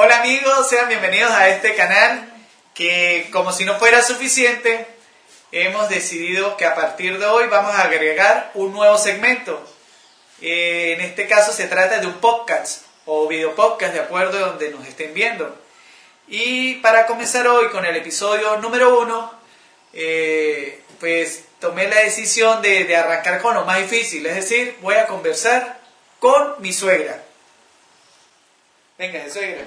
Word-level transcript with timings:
Hola 0.00 0.20
amigos, 0.20 0.68
sean 0.68 0.88
bienvenidos 0.88 1.32
a 1.32 1.48
este 1.48 1.74
canal 1.74 2.32
que 2.72 3.28
como 3.32 3.52
si 3.52 3.64
no 3.64 3.80
fuera 3.80 4.00
suficiente, 4.00 4.86
hemos 5.50 5.88
decidido 5.88 6.56
que 6.56 6.66
a 6.66 6.76
partir 6.76 7.18
de 7.18 7.26
hoy 7.26 7.48
vamos 7.48 7.74
a 7.74 7.82
agregar 7.82 8.52
un 8.54 8.72
nuevo 8.72 8.96
segmento. 8.96 9.60
Eh, 10.40 10.94
en 10.96 11.00
este 11.00 11.26
caso 11.26 11.52
se 11.52 11.66
trata 11.66 11.98
de 11.98 12.06
un 12.06 12.20
podcast 12.20 12.84
o 13.06 13.26
video 13.26 13.56
podcast 13.56 13.92
de 13.92 13.98
acuerdo 13.98 14.38
a 14.38 14.50
donde 14.50 14.70
nos 14.70 14.86
estén 14.86 15.14
viendo. 15.14 15.60
Y 16.28 16.74
para 16.74 17.06
comenzar 17.06 17.48
hoy 17.48 17.68
con 17.70 17.84
el 17.84 17.96
episodio 17.96 18.56
número 18.58 19.00
uno, 19.00 19.32
eh, 19.94 20.80
pues 21.00 21.42
tomé 21.58 21.88
la 21.88 22.02
decisión 22.02 22.62
de, 22.62 22.84
de 22.84 22.96
arrancar 22.96 23.42
con 23.42 23.52
lo 23.52 23.64
más 23.64 23.78
difícil, 23.78 24.24
es 24.26 24.36
decir, 24.36 24.76
voy 24.80 24.94
a 24.94 25.06
conversar 25.06 25.80
con 26.20 26.54
mi 26.60 26.72
suegra. 26.72 27.20
Venga, 28.98 29.20
suegra. 29.32 29.62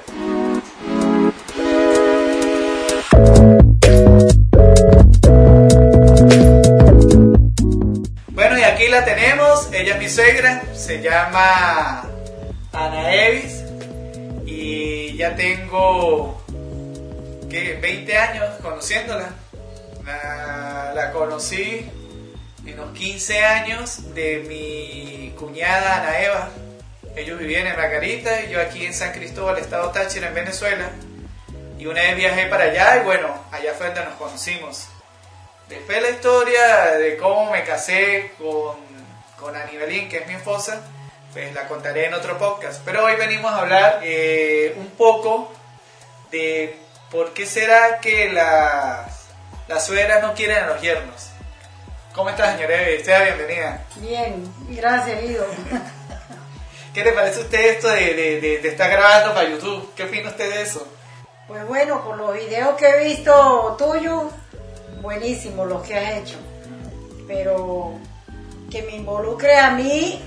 Bueno, 8.28 8.60
y 8.60 8.64
aquí 8.64 8.90
la 8.90 9.06
tenemos. 9.06 9.72
Ella 9.72 9.94
es 9.94 10.00
mi 10.00 10.10
suegra. 10.10 10.64
Se 10.76 11.02
llama 11.02 12.10
Ana 12.74 13.16
Evis. 13.16 13.64
Y 14.46 15.16
ya 15.16 15.34
tengo, 15.38 16.44
¿qué? 17.50 17.80
20 17.82 18.18
años 18.18 18.50
conociéndola. 18.62 19.30
La, 20.06 20.92
la 20.94 21.12
conocí 21.14 21.90
en 22.66 22.76
los 22.76 22.92
15 22.92 23.46
años 23.46 24.14
de 24.14 24.44
mi 24.50 25.34
cuñada 25.40 26.02
Ana 26.02 26.20
Eva. 26.20 26.50
Ellos 27.16 27.40
vivían 27.40 27.68
en 27.68 27.76
Margarita 27.76 28.42
y 28.42 28.52
yo 28.52 28.62
aquí 28.62 28.86
en 28.86 28.94
San 28.94 29.12
Cristóbal, 29.12 29.58
estado 29.58 29.92
Táchira, 29.92 30.30
en 30.30 30.34
Venezuela. 30.34 30.90
Y 31.78 31.86
una 31.86 32.02
vez 32.02 32.16
viajé 32.16 32.46
para 32.46 32.66
allá 32.66 32.98
y 32.98 33.04
bueno, 33.04 33.44
allá 33.52 33.74
fue 33.74 33.88
donde 33.88 34.06
nos 34.06 34.16
conocimos. 34.16 34.88
Después 35.68 36.02
la 36.02 36.10
historia 36.10 36.86
de 36.98 37.18
cómo 37.18 37.52
me 37.52 37.64
casé 37.64 38.32
con, 38.38 38.78
con 39.38 39.56
Anibelín, 39.56 40.08
que 40.08 40.20
es 40.20 40.28
mi 40.28 40.36
esposa, 40.36 40.82
pues 41.34 41.54
la 41.54 41.68
contaré 41.68 42.06
en 42.06 42.14
otro 42.14 42.38
podcast. 42.38 42.82
Pero 42.86 43.06
hoy 43.06 43.16
venimos 43.16 43.52
a 43.52 43.60
hablar 43.60 44.00
eh, 44.04 44.74
un 44.78 44.88
poco 44.92 45.52
de 46.32 46.78
por 47.10 47.34
qué 47.34 47.46
será 47.46 48.00
que 48.00 48.32
las, 48.32 49.28
las 49.68 49.86
suegras 49.86 50.22
no 50.22 50.34
quieren 50.34 50.64
a 50.64 50.68
los 50.68 50.82
yernos. 50.82 51.30
¿Cómo 52.14 52.30
estás, 52.30 52.56
señora 52.56 52.82
Evi? 52.84 53.04
Sea 53.04 53.24
bienvenida. 53.24 53.86
Bien, 53.98 54.54
gracias, 54.70 55.24
Ido. 55.24 55.46
¿Qué 56.94 57.04
le 57.04 57.12
parece 57.14 57.40
a 57.40 57.44
usted 57.44 57.60
esto 57.72 57.88
de, 57.90 58.14
de, 58.14 58.42
de, 58.42 58.58
de 58.60 58.68
estar 58.70 58.90
grabando 58.92 59.34
para 59.34 59.50
YouTube? 59.50 59.94
¿Qué 59.96 60.04
opina 60.04 60.30
usted 60.30 60.54
de 60.54 60.62
eso? 60.62 60.86
Pues 61.48 61.66
bueno, 61.68 62.04
con 62.04 62.18
los 62.18 62.34
videos 62.34 62.76
que 62.78 62.88
he 62.90 63.04
visto 63.06 63.76
tuyos, 63.78 64.24
buenísimos 65.02 65.68
los 65.68 65.84
que 65.88 65.96
has 65.98 66.18
hecho. 66.18 66.38
Pero 67.28 67.94
que 68.70 68.82
me 68.84 68.96
involucre 68.98 69.58
a 69.58 69.72
mí 69.72 70.22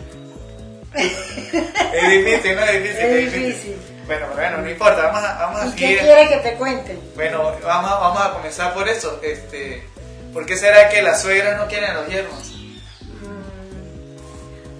Es 0.94 2.08
difícil, 2.10 2.56
¿no? 2.56 2.62
Es 2.64 2.72
difícil. 2.82 3.04
es 3.04 3.32
difícil. 3.32 3.76
Bueno, 4.06 4.26
bueno, 4.34 4.58
no 4.58 4.70
importa, 4.70 5.02
vamos 5.06 5.24
a, 5.24 5.34
vamos 5.38 5.60
a 5.62 5.66
¿Y 5.66 5.70
seguir. 5.70 5.98
qué 5.98 6.04
quieres 6.04 6.28
que 6.28 6.36
te 6.36 6.54
cuente? 6.56 6.98
Bueno, 7.14 7.52
vamos, 7.62 7.90
a- 7.90 7.98
vamos 7.98 8.20
a 8.26 8.32
comenzar 8.34 8.74
por 8.74 8.86
eso. 8.88 9.18
Este, 9.22 9.82
¿Por 10.32 10.44
qué 10.46 10.56
será 10.56 10.88
que 10.90 11.00
las 11.02 11.22
suegras 11.22 11.56
no 11.58 11.66
quieren 11.68 11.90
a 11.90 11.94
los 11.94 12.08
yernos? 12.08 12.53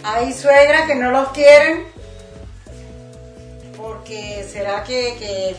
Hay 0.04 0.32
suegras 0.32 0.86
que 0.86 0.94
no 0.94 1.10
los 1.10 1.30
quieren 1.30 1.86
porque 3.76 4.46
será 4.50 4.84
que, 4.84 5.16
que, 5.18 5.56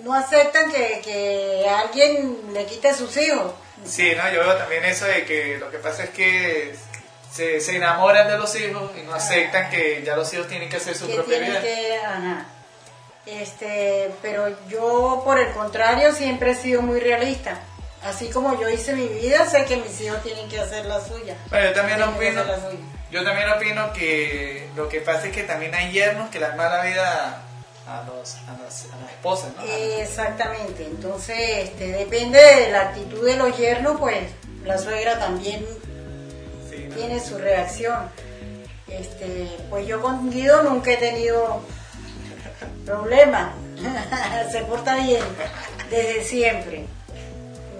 mm, 0.00 0.04
no 0.04 0.14
aceptan 0.14 0.70
que, 0.70 1.00
que 1.02 1.66
alguien 1.68 2.52
le 2.52 2.66
quite 2.66 2.94
sus 2.94 3.16
hijos. 3.16 3.52
Sí, 3.84 4.12
no, 4.16 4.30
yo 4.32 4.40
veo 4.40 4.56
también 4.56 4.84
eso 4.84 5.06
de 5.06 5.24
que 5.24 5.58
lo 5.58 5.70
que 5.70 5.78
pasa 5.78 6.04
es 6.04 6.10
que 6.10 6.74
se, 7.32 7.60
se 7.60 7.76
enamoran 7.76 8.28
de 8.28 8.38
los 8.38 8.54
hijos 8.56 8.90
y 8.98 9.02
no 9.02 9.14
aceptan 9.14 9.70
que 9.70 10.02
ya 10.04 10.16
los 10.16 10.32
hijos 10.34 10.48
tienen 10.48 10.68
que 10.68 10.76
hacer 10.76 10.94
su 10.96 11.06
que 11.06 11.14
propia 11.14 11.38
vida. 11.40 11.60
que, 11.60 11.96
ajá. 11.96 12.46
Este, 13.26 14.10
pero 14.22 14.54
yo 14.68 15.22
por 15.24 15.38
el 15.38 15.52
contrario 15.52 16.12
siempre 16.12 16.52
he 16.52 16.54
sido 16.54 16.82
muy 16.82 17.00
realista. 17.00 17.58
Así 18.06 18.28
como 18.28 18.60
yo 18.60 18.68
hice 18.68 18.94
mi 18.94 19.08
vida, 19.08 19.46
sé 19.46 19.64
que 19.64 19.76
mis 19.76 20.00
hijos 20.00 20.22
tienen 20.22 20.48
que 20.48 20.60
hacer 20.60 20.86
la 20.86 21.00
suya. 21.00 21.36
Bueno, 21.50 21.66
yo 21.66 21.74
también 21.74 22.02
opino, 22.02 22.42
yo 23.10 23.24
también 23.24 23.50
opino 23.50 23.92
que 23.92 24.68
lo 24.76 24.88
que 24.88 25.00
pasa 25.00 25.26
es 25.26 25.32
que 25.32 25.42
también 25.42 25.74
hay 25.74 25.90
yernos 25.90 26.30
que 26.30 26.38
le 26.38 26.46
dan 26.46 26.56
mala 26.56 26.84
vida 26.84 27.42
a, 27.88 28.04
los, 28.06 28.36
a, 28.36 28.62
las, 28.62 28.86
a 28.92 28.96
las 29.02 29.10
esposas, 29.10 29.50
¿no? 29.56 29.62
Exactamente, 29.64 30.84
entonces 30.84 31.36
este, 31.64 31.88
depende 31.88 32.38
de 32.38 32.70
la 32.70 32.82
actitud 32.82 33.26
de 33.26 33.36
los 33.36 33.56
yernos, 33.58 33.98
pues 33.98 34.18
la 34.64 34.78
suegra 34.78 35.18
también 35.18 35.66
Sí, 36.70 36.86
¿no? 36.88 36.94
tiene 36.94 37.20
su 37.20 37.38
reacción. 37.38 38.08
Este, 38.88 39.48
pues 39.68 39.84
yo 39.86 40.00
con 40.00 40.30
Guido 40.30 40.62
nunca 40.62 40.92
he 40.92 40.96
tenido 40.96 41.60
problema, 42.84 43.52
se 44.52 44.62
porta 44.62 44.96
bien 44.96 45.22
desde 45.90 46.24
siempre, 46.24 46.86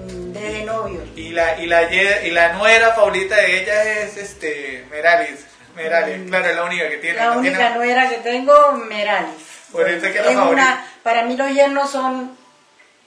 mm, 0.06 0.32
desde 0.32 0.64
novio. 0.64 1.02
Y 1.16 1.30
la, 1.30 1.58
y 1.60 1.66
la, 1.66 1.92
y 1.92 2.30
la 2.30 2.52
nuera 2.54 2.94
favorita 2.94 3.36
de 3.36 3.62
ella 3.62 3.82
es 4.02 4.16
este 4.16 4.84
Meralis. 4.90 5.44
Meralis, 5.74 6.28
claro, 6.28 6.46
es 6.48 6.56
la 6.56 6.64
única 6.64 6.88
que 6.88 6.96
tiene. 6.98 7.16
Mm. 7.18 7.22
La 7.22 7.30
no 7.34 7.38
única 7.40 7.56
tiene- 7.58 7.74
nuera 7.74 8.08
que 8.08 8.16
tengo, 8.16 8.72
Meralis. 8.72 9.42
Por 9.72 9.88
eso 9.88 10.06
es 10.06 10.12
que 10.12 10.22
la 10.22 10.30
Es 10.30 10.36
una, 10.36 10.86
para 11.02 11.24
mí 11.24 11.36
los 11.36 11.50
yernos 11.52 11.90
son 11.90 12.36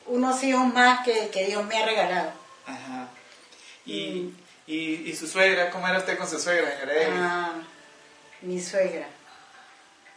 unos 0.06 0.44
hijos 0.44 0.66
más 0.74 1.04
que, 1.06 1.30
que 1.30 1.46
Dios 1.46 1.66
me 1.66 1.78
ha 1.82 1.86
regalado. 1.86 2.32
Ajá. 2.66 3.08
Mm. 3.86 4.30
Y, 4.68 5.04
y, 5.08 5.16
su 5.16 5.28
suegra, 5.28 5.72
¿cómo 5.72 5.88
era 5.88 5.98
usted 5.98 6.16
con 6.18 6.30
su 6.30 6.40
suegra, 6.40 6.70
señora? 6.80 6.94
Ah, 7.18 7.52
mi 8.42 8.62
suegra. 8.62 9.08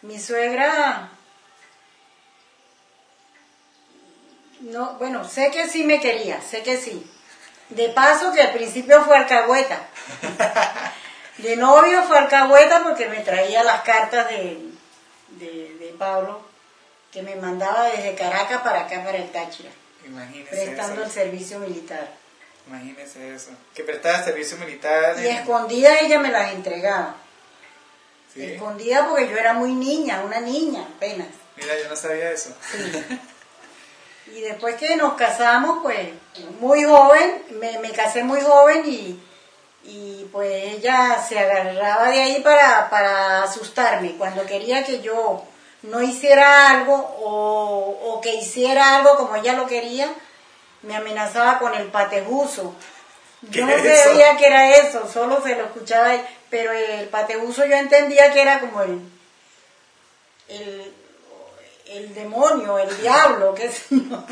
Mi 0.03 0.19
suegra. 0.21 1.09
No, 4.63 4.95
bueno, 4.95 5.29
sé 5.29 5.51
que 5.51 5.69
sí 5.69 5.85
me 5.85 6.01
quería, 6.01 6.41
sé 6.41 6.63
que 6.63 6.77
sí. 6.77 7.09
De 7.69 7.89
paso 7.91 8.33
que 8.33 8.43
al 8.43 8.53
principio 8.53 9.03
fue 9.05 9.17
alcahueta. 9.17 9.79
De 11.39 11.57
novio 11.57 12.03
fue 12.05 12.19
alcahueta 12.19 12.83
porque 12.83 13.09
me 13.09 13.21
traía 13.21 13.65
las 13.65 13.83
cartas 13.83 14.29
de, 14.29 14.59
de, 15.31 15.75
de 15.79 15.95
Pablo 15.99 16.43
que 17.11 17.23
me 17.23 17.37
mandaba 17.37 17.85
desde 17.87 18.15
Caracas 18.15 18.61
para 18.63 18.83
acá, 18.83 19.03
para 19.05 19.19
el 19.19 19.31
Táchira, 19.31 19.71
Imagínese 20.07 20.51
prestando 20.67 21.03
el 21.05 21.11
servicio 21.11 21.59
militar. 21.59 22.11
Imagínese 22.69 23.35
eso. 23.35 23.51
Que 23.75 23.83
prestaba 23.83 24.23
servicio 24.23 24.57
militar. 24.59 25.17
Y 25.19 25.27
en- 25.27 25.37
escondida 25.39 25.99
ella 26.01 26.19
me 26.21 26.31
las 26.31 26.53
entregaba. 26.53 27.17
Sí. 28.33 28.43
Escondida 28.53 29.09
porque 29.09 29.29
yo 29.29 29.37
era 29.37 29.53
muy 29.53 29.73
niña, 29.75 30.23
una 30.25 30.41
niña 30.41 30.87
apenas. 30.97 31.29
Mira, 31.57 31.75
yo 31.83 31.89
no 31.89 31.97
sabía 31.97 32.31
eso. 32.31 32.55
Sí. 32.71 32.79
Y 34.27 34.41
después 34.41 34.77
que 34.77 34.97
nos 34.97 35.15
casamos, 35.15 35.81
pues 35.83 36.09
muy 36.61 36.85
joven, 36.85 37.43
me, 37.61 37.79
me 37.81 37.91
casé 37.91 38.23
muy 38.23 38.41
joven 38.41 38.83
y, 38.87 39.21
y, 39.85 40.29
pues 40.33 40.75
ella 40.75 41.23
se 41.27 41.39
agarraba 41.39 42.11
de 42.11 42.23
ahí 42.23 42.41
para, 42.41 42.89
para 42.89 43.43
asustarme. 43.43 44.17
Cuando 44.17 44.47
quería 44.47 44.85
que 44.85 45.01
yo 45.01 45.43
no 45.83 46.01
hiciera 46.01 46.71
algo 46.71 46.95
o, 46.95 47.99
o 48.05 48.21
que 48.21 48.35
hiciera 48.37 48.97
algo 48.97 49.17
como 49.17 49.37
ella 49.37 49.55
lo 49.55 49.67
quería, 49.67 50.09
me 50.83 50.97
amenazaba 50.97 51.59
con 51.59 51.75
el 51.75 51.89
patebuzo. 51.89 52.75
¿Qué 53.51 53.59
Yo 53.59 53.67
no 53.67 53.73
es 53.73 54.05
sabía 54.05 54.37
que 54.37 54.47
era 54.47 54.77
eso, 54.77 55.09
solo 55.13 55.43
se 55.43 55.57
lo 55.57 55.65
escuchaba, 55.65 56.13
pero 56.49 56.71
el 56.71 57.09
patebuzo 57.09 57.67
yo 57.67 57.75
entendía 57.75 58.33
que 58.33 58.41
era 58.41 58.61
como 58.61 58.83
el, 58.83 59.01
el, 60.49 60.93
el 61.93 62.15
demonio, 62.15 62.79
el 62.79 63.01
diablo, 63.01 63.55
qué 63.55 63.71
sé 63.71 63.85
yo. 63.91 64.25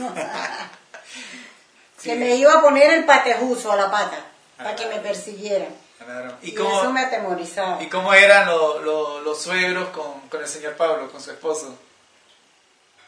Sí. 1.98 2.08
Que 2.10 2.16
me 2.16 2.34
iba 2.36 2.54
a 2.54 2.62
poner 2.62 2.92
el 2.94 3.04
patejuzo 3.04 3.70
a 3.72 3.76
la 3.76 3.90
pata 3.90 4.18
para 4.56 4.74
que 4.74 4.86
me 4.86 4.98
persiguiera. 5.00 5.66
Claro. 5.98 6.34
Y, 6.42 6.50
¿Y 6.50 6.54
cómo, 6.54 6.80
eso 6.80 6.90
me 6.92 7.00
atemorizaba. 7.02 7.82
¿y 7.82 7.88
cómo 7.88 8.14
eran 8.14 8.46
lo- 8.46 8.80
lo- 8.80 9.20
los 9.20 9.40
suegros 9.42 9.88
con, 9.90 10.20
con 10.30 10.40
el 10.40 10.48
señor 10.48 10.76
Pablo, 10.76 11.10
con 11.12 11.20
su 11.20 11.30
esposo? 11.30 11.76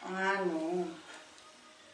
Ah, 0.04 0.34
no. 0.44 0.86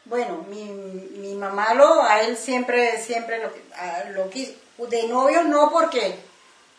Bueno, 0.07 0.45
mi, 0.49 0.65
mi 0.65 1.35
mamá 1.35 1.75
lo, 1.75 2.03
a 2.03 2.23
él 2.23 2.37
siempre, 2.37 3.01
siempre 3.03 3.43
lo, 3.43 3.51
a- 3.77 4.09
lo 4.11 4.29
quiso. 4.31 4.53
De 4.89 5.07
novios 5.07 5.45
no, 5.47 5.71
porque 5.71 6.19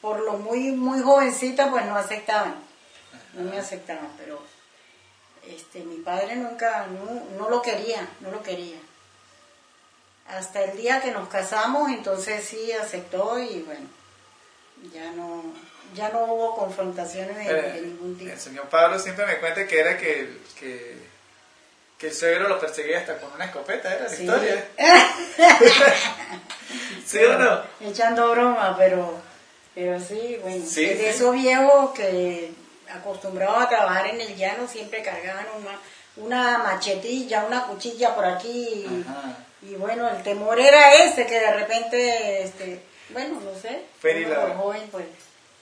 por 0.01 0.19
lo 0.21 0.33
muy, 0.33 0.71
muy 0.71 1.01
jovencita, 1.01 1.69
pues 1.69 1.85
no 1.85 1.95
aceptaban. 1.95 2.55
No 3.33 3.49
me 3.49 3.57
aceptaban, 3.59 4.09
pero 4.17 4.41
este, 5.55 5.79
mi 5.81 5.97
padre 5.97 6.35
nunca, 6.35 6.87
no, 6.87 7.23
no 7.37 7.49
lo 7.49 7.61
quería, 7.61 8.07
no 8.21 8.31
lo 8.31 8.41
quería. 8.43 8.77
Hasta 10.27 10.63
el 10.63 10.77
día 10.77 11.01
que 11.01 11.11
nos 11.11 11.27
casamos, 11.29 11.89
entonces 11.89 12.43
sí 12.45 12.71
aceptó 12.71 13.39
y 13.39 13.61
bueno, 13.63 13.87
ya 14.93 15.11
no, 15.11 15.43
ya 15.95 16.09
no 16.09 16.25
hubo 16.25 16.55
confrontaciones 16.55 17.35
de, 17.47 17.81
ningún 17.81 18.17
tipo. 18.17 18.31
El 18.31 18.39
señor 18.39 18.69
Pablo 18.69 18.99
siempre 18.99 19.25
me 19.25 19.37
cuenta 19.39 19.65
que 19.65 19.79
era 19.79 19.97
que, 19.97 20.37
que, 20.59 20.97
que 21.97 22.07
el 22.09 22.13
suegro 22.13 22.47
lo 22.47 22.59
perseguía 22.59 22.99
hasta 22.99 23.17
con 23.17 23.31
una 23.33 23.45
escopeta, 23.45 23.91
era 23.93 24.03
la 24.03 24.09
Sí. 24.09 24.23
historia. 24.23 24.67
¿Sí 27.05 27.17
o 27.19 27.37
no? 27.39 27.61
Echando 27.81 28.31
broma, 28.31 28.75
pero, 28.77 29.19
pero 29.73 29.99
sí, 29.99 30.37
bueno. 30.43 30.63
Sí, 30.67 30.85
de 30.85 30.95
sí. 30.97 31.05
esos 31.05 31.33
viejos 31.33 31.91
que 31.95 32.51
acostumbrados 32.93 33.61
a 33.63 33.69
trabajar 33.69 34.07
en 34.07 34.21
el 34.21 34.35
llano 34.35 34.67
siempre 34.67 35.01
cargaban 35.03 35.45
una, 35.57 35.79
una 36.17 36.57
machetilla, 36.59 37.45
una 37.45 37.63
cuchilla 37.67 38.15
por 38.15 38.25
aquí. 38.25 38.85
y- 39.61 39.75
bueno, 39.75 40.07
el 40.09 40.23
temor 40.23 40.59
era 40.59 40.93
ese, 41.03 41.25
que 41.25 41.39
de 41.39 41.51
repente, 41.53 42.43
este, 42.43 42.81
bueno, 43.09 43.39
no 43.41 43.59
sé. 43.59 43.81
La- 44.35 44.41
por 44.41 44.55
joven, 44.55 44.87
pues. 44.91 45.05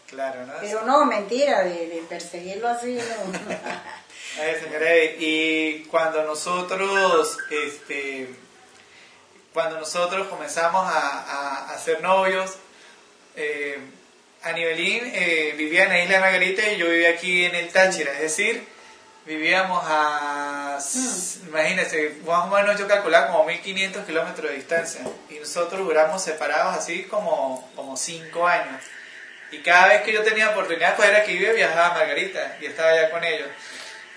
Claro, 0.07 0.45
¿no? 0.45 0.53
Pero 0.61 0.83
no, 0.83 1.03
mentira, 1.05 1.63
de, 1.63 1.87
de 1.87 2.03
perseguirlo 2.07 2.67
así, 2.69 2.95
no. 2.95 3.39
Ay, 4.41 4.55
señora 4.63 4.93
Evi, 4.93 5.15
y 5.25 5.83
cuando 5.85 6.23
nosotros, 6.23 7.37
este, 7.49 8.29
cuando 9.53 9.79
nosotros 9.79 10.27
comenzamos 10.27 10.85
a, 10.85 10.99
a, 11.23 11.71
a 11.73 11.77
ser 11.79 12.01
novios, 12.01 12.53
eh, 13.35 13.79
Anibelín 14.49 15.11
eh, 15.13 15.53
vivía 15.57 15.83
en 15.83 15.89
la 15.89 15.99
isla 16.03 16.15
de 16.15 16.19
Margarita 16.21 16.67
y 16.71 16.77
yo 16.77 16.87
vivía 16.89 17.09
aquí 17.11 17.45
en 17.45 17.55
el 17.55 17.69
Táchira, 17.69 18.11
es 18.13 18.21
decir, 18.21 18.67
vivíamos 19.25 19.83
a, 19.85 20.77
s- 20.79 21.39
imagínense, 21.47 22.13
más 22.25 22.45
o 22.45 22.47
menos 22.47 22.79
yo 22.79 22.87
calculaba 22.87 23.27
como 23.27 23.43
1500 23.45 24.05
kilómetros 24.05 24.49
de 24.49 24.55
distancia 24.57 25.01
y 25.29 25.35
nosotros 25.39 25.81
duramos 25.85 26.23
separados 26.23 26.75
así 26.77 27.03
como, 27.03 27.69
como 27.75 27.97
5 27.97 28.47
años. 28.47 28.81
Y 29.51 29.59
cada 29.59 29.87
vez 29.87 30.01
que 30.01 30.11
yo 30.13 30.23
tenía 30.23 30.49
oportunidad, 30.49 30.95
pues 30.95 31.07
era 31.09 31.23
que 31.23 31.31
iba 31.33 31.51
y 31.51 31.55
viajaba 31.55 31.87
a 31.87 31.93
Margarita 31.99 32.57
y 32.59 32.65
estaba 32.65 32.89
allá 32.91 33.09
con 33.11 33.23
ellos. 33.23 33.47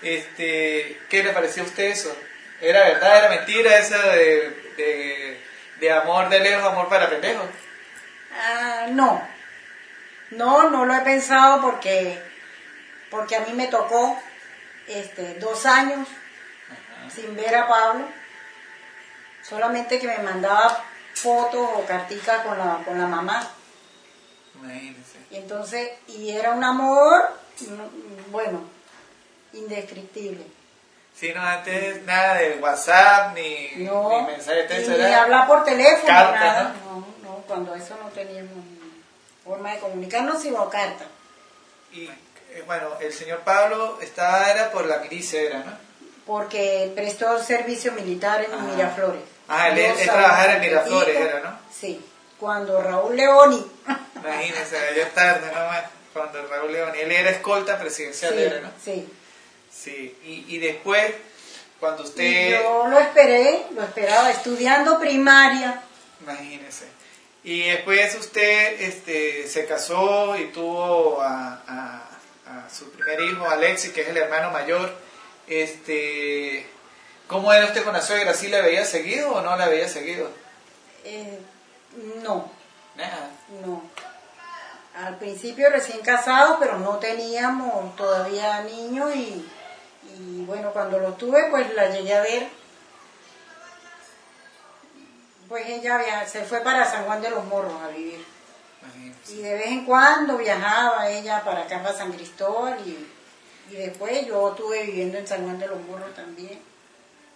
Este, 0.01 0.99
¿Qué 1.09 1.23
le 1.23 1.31
pareció 1.31 1.63
a 1.63 1.67
usted 1.67 1.83
eso? 1.85 2.15
¿Era 2.59 2.81
verdad, 2.83 3.17
era 3.17 3.29
mentira 3.29 3.77
eso 3.77 3.97
de, 3.97 4.73
de, 4.77 5.39
de 5.79 5.91
amor 5.91 6.29
de 6.29 6.39
lejos, 6.41 6.63
amor 6.65 6.89
para 6.89 7.09
pendejos? 7.09 7.45
Ah, 8.33 8.87
no. 8.89 9.27
No, 10.31 10.69
no 10.69 10.85
lo 10.85 10.93
he 10.95 11.01
pensado 11.01 11.61
porque, 11.61 12.21
porque 13.09 13.35
a 13.35 13.41
mí 13.41 13.53
me 13.53 13.67
tocó 13.67 14.17
este, 14.87 15.35
dos 15.35 15.65
años 15.65 16.07
sin 17.13 17.35
ver 17.35 17.55
a 17.55 17.67
Pablo. 17.67 18.05
Solamente 19.43 19.99
que 19.99 20.07
me 20.07 20.19
mandaba 20.19 20.83
fotos 21.13 21.67
o 21.75 21.85
carticas 21.85 22.45
con 22.45 22.57
la, 22.57 22.79
con 22.85 22.97
la 22.97 23.07
mamá. 23.07 23.47
Imagínense. 24.55 25.17
Y 25.31 25.37
entonces, 25.37 25.89
y 26.07 26.29
era 26.31 26.51
un 26.51 26.63
amor, 26.63 27.37
bueno, 28.29 28.63
indescriptible. 29.53 30.45
Sí, 31.13 31.31
no, 31.35 31.41
antes 31.41 32.03
nada 32.03 32.35
de 32.35 32.57
WhatsApp 32.59 33.35
ni, 33.35 33.83
No, 33.83 34.21
ni 34.21 34.27
mensaje 34.31 34.57
de 34.59 34.63
texto. 34.63 34.93
y 34.95 34.97
ni 34.97 35.11
hablar 35.13 35.47
por 35.47 35.63
teléfono, 35.63 36.07
carta, 36.07 36.39
nada. 36.39 36.75
No, 36.85 37.05
no, 37.23 37.35
cuando 37.47 37.75
eso 37.75 37.97
no 38.01 38.09
teníamos 38.09 38.53
forma 39.43 39.73
de 39.73 39.79
comunicarnos, 39.79 40.41
sino 40.41 40.69
carta. 40.69 41.05
Y 41.91 42.05
eh, 42.05 42.63
bueno, 42.65 42.89
el 42.99 43.11
señor 43.13 43.39
Pablo 43.39 43.97
estaba, 44.01 44.49
era 44.51 44.71
por 44.71 44.85
la 44.85 44.97
milicia, 44.97 45.41
era, 45.41 45.59
¿no? 45.59 45.91
porque 46.25 46.91
prestó 46.95 47.41
servicio 47.43 47.91
militar 47.93 48.43
en 48.45 48.53
Ah. 48.53 48.57
Miraflores. 48.57 49.21
Ah, 49.47 49.69
él- 49.69 49.79
él 49.79 49.97
trabajaba 50.05 50.53
en 50.53 50.61
Miraflores, 50.61 51.15
era, 51.17 51.39
¿no? 51.41 51.59
Sí, 51.77 51.99
cuando 52.39 52.81
Raúl 52.81 53.15
Leoni, 53.17 53.65
Imagínense, 54.15 54.77
ya 54.95 55.03
es 55.03 55.13
tarde 55.13 55.47
nomás, 55.47 55.83
cuando 56.13 56.45
Raúl 56.47 56.71
León, 56.71 56.91
él 56.95 57.11
era 57.11 57.31
escolta 57.31 57.79
presidencial, 57.79 58.33
sí, 58.35 58.41
era, 58.43 58.59
¿no? 58.61 58.69
sí. 58.83 59.11
Sí, 59.73 60.15
y, 60.23 60.55
y 60.55 60.59
después, 60.59 61.11
cuando 61.79 62.03
Y 62.03 62.05
usted... 62.05 62.61
yo 62.61 62.87
lo 62.87 62.99
esperé, 62.99 63.65
lo 63.73 63.81
esperaba 63.83 64.29
estudiando 64.29 64.99
primaria. 64.99 65.81
Imagínese. 66.21 66.85
Y 67.43 67.69
después 67.69 68.15
usted 68.15 68.81
este, 68.81 69.47
se 69.47 69.65
casó 69.65 70.37
y 70.37 70.45
tuvo 70.51 71.21
a, 71.21 71.61
a- 71.67 72.07
a 72.65 72.69
su 72.69 72.91
primer 72.91 73.19
hijo, 73.21 73.49
Alexis, 73.49 73.91
que 73.93 74.01
es 74.01 74.09
el 74.09 74.17
hermano 74.17 74.51
mayor. 74.51 74.93
Este, 75.47 76.67
¿Cómo 77.27 77.51
era 77.53 77.65
usted 77.65 77.83
con 77.83 77.93
la 77.93 78.01
suegra? 78.01 78.33
¿Sí 78.33 78.47
la 78.49 78.61
veía 78.61 78.85
seguido 78.85 79.31
o 79.33 79.41
no 79.41 79.55
la 79.55 79.67
veía 79.67 79.87
seguido? 79.87 80.29
Eh, 81.03 81.39
no, 82.23 82.51
Nada. 82.95 83.29
no. 83.65 83.83
Al 84.95 85.17
principio 85.17 85.69
recién 85.69 86.01
casados, 86.01 86.57
pero 86.59 86.77
no 86.77 86.97
teníamos 86.97 87.95
todavía 87.95 88.61
niños 88.63 89.15
y, 89.15 89.49
y 90.17 90.43
bueno, 90.45 90.71
cuando 90.73 90.99
lo 90.99 91.13
tuve, 91.13 91.45
pues 91.49 91.73
la 91.73 91.89
llegué 91.89 92.13
a 92.13 92.21
ver. 92.21 92.47
Pues 95.51 95.67
ella 95.67 95.97
via- 95.97 96.25
se 96.25 96.45
fue 96.45 96.61
para 96.61 96.89
San 96.89 97.03
Juan 97.03 97.21
de 97.21 97.29
los 97.29 97.43
Morros 97.43 97.73
a 97.83 97.89
vivir. 97.89 98.25
Y 99.27 99.41
de 99.41 99.53
vez 99.53 99.67
en 99.67 99.83
cuando 99.83 100.37
viajaba 100.37 101.09
ella 101.09 101.43
para 101.43 101.63
acá, 101.63 101.83
para 101.83 101.93
San 101.93 102.13
Cristóbal, 102.13 102.79
y, 102.87 103.05
y 103.69 103.75
después 103.75 104.25
yo 104.25 104.51
estuve 104.51 104.83
viviendo 104.83 105.17
en 105.17 105.27
San 105.27 105.43
Juan 105.43 105.59
de 105.59 105.67
los 105.67 105.81
Morros 105.81 106.13
también. 106.15 106.57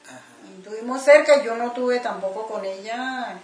Ajá. 0.05 0.21
Y 0.49 0.61
estuvimos 0.61 1.01
cerca, 1.01 1.43
yo 1.43 1.57
no 1.57 1.73
tuve 1.73 1.99
tampoco 1.99 2.47
con 2.47 2.63
ella, 2.63 3.37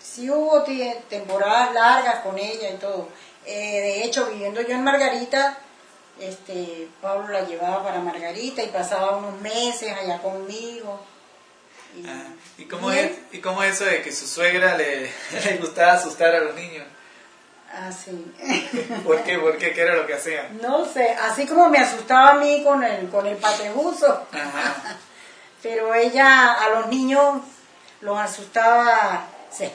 sí 0.00 0.28
hubo 0.28 0.64
temporadas 1.08 1.72
largas 1.72 2.16
con 2.24 2.36
ella 2.36 2.70
y 2.70 2.78
todo. 2.78 3.06
Eh, 3.44 3.80
de 3.80 4.02
hecho, 4.02 4.26
viviendo 4.26 4.60
yo 4.60 4.74
en 4.74 4.82
Margarita, 4.82 5.56
este, 6.18 6.88
Pablo 7.00 7.28
la 7.28 7.42
llevaba 7.42 7.84
para 7.84 8.00
Margarita 8.00 8.60
y 8.60 8.70
pasaba 8.70 9.18
unos 9.18 9.40
meses 9.40 9.96
allá 9.96 10.20
conmigo. 10.20 11.00
Y, 11.96 12.06
Ah, 12.06 12.24
¿Y 12.58 12.64
cómo, 12.66 12.90
es, 12.90 13.12
¿Y 13.32 13.38
cómo 13.40 13.62
es 13.62 13.74
eso 13.76 13.84
de 13.84 14.02
que 14.02 14.12
su 14.12 14.26
suegra 14.26 14.76
le, 14.76 15.10
le 15.44 15.56
gustaba 15.58 15.92
asustar 15.94 16.34
a 16.34 16.40
los 16.40 16.54
niños? 16.54 16.84
Ah, 17.72 17.90
sí. 17.92 18.32
¿Por 19.04 19.22
qué? 19.24 19.38
¿Por 19.38 19.58
qué? 19.58 19.72
¿Qué 19.72 19.80
era 19.82 19.94
lo 19.96 20.06
que 20.06 20.14
hacían? 20.14 20.58
no 20.62 20.84
sé, 20.86 21.10
así 21.10 21.46
como 21.46 21.68
me 21.68 21.78
asustaba 21.78 22.30
a 22.30 22.34
mí 22.34 22.62
con 22.64 22.82
el, 22.82 23.08
con 23.08 23.26
el 23.26 23.36
patebuzo. 23.36 24.26
Ajá. 24.32 24.96
Pero 25.62 25.94
ella 25.94 26.52
a 26.52 26.70
los 26.70 26.86
niños 26.88 27.42
los 28.00 28.18
asustaba, 28.18 29.26
se, 29.50 29.70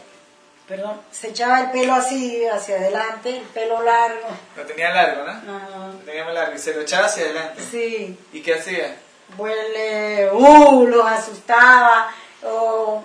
perdón, 0.67 1.01
se 1.11 1.29
echaba 1.29 1.59
el 1.61 1.71
pelo 1.71 1.93
así 1.95 2.45
hacia 2.47 2.77
adelante, 2.77 3.37
el 3.37 3.43
pelo 3.43 3.83
largo. 3.83 4.27
Lo 4.55 4.65
tenía 4.65 4.93
largo, 4.93 5.23
¿no? 5.25 5.31
Ajá. 5.31 5.87
Lo 5.91 5.99
tenía 6.05 6.23
muy 6.23 6.33
largo 6.33 6.55
y 6.55 6.59
se 6.59 6.73
lo 6.73 6.81
echaba 6.81 7.07
hacia 7.07 7.25
adelante. 7.25 7.61
Sí, 7.69 8.17
¿Y 8.31 8.41
qué 8.41 8.55
hacía? 8.55 8.95
huele, 9.37 10.29
uh, 10.33 10.87
los 10.87 11.05
asustaba, 11.05 12.13
o, 12.43 13.03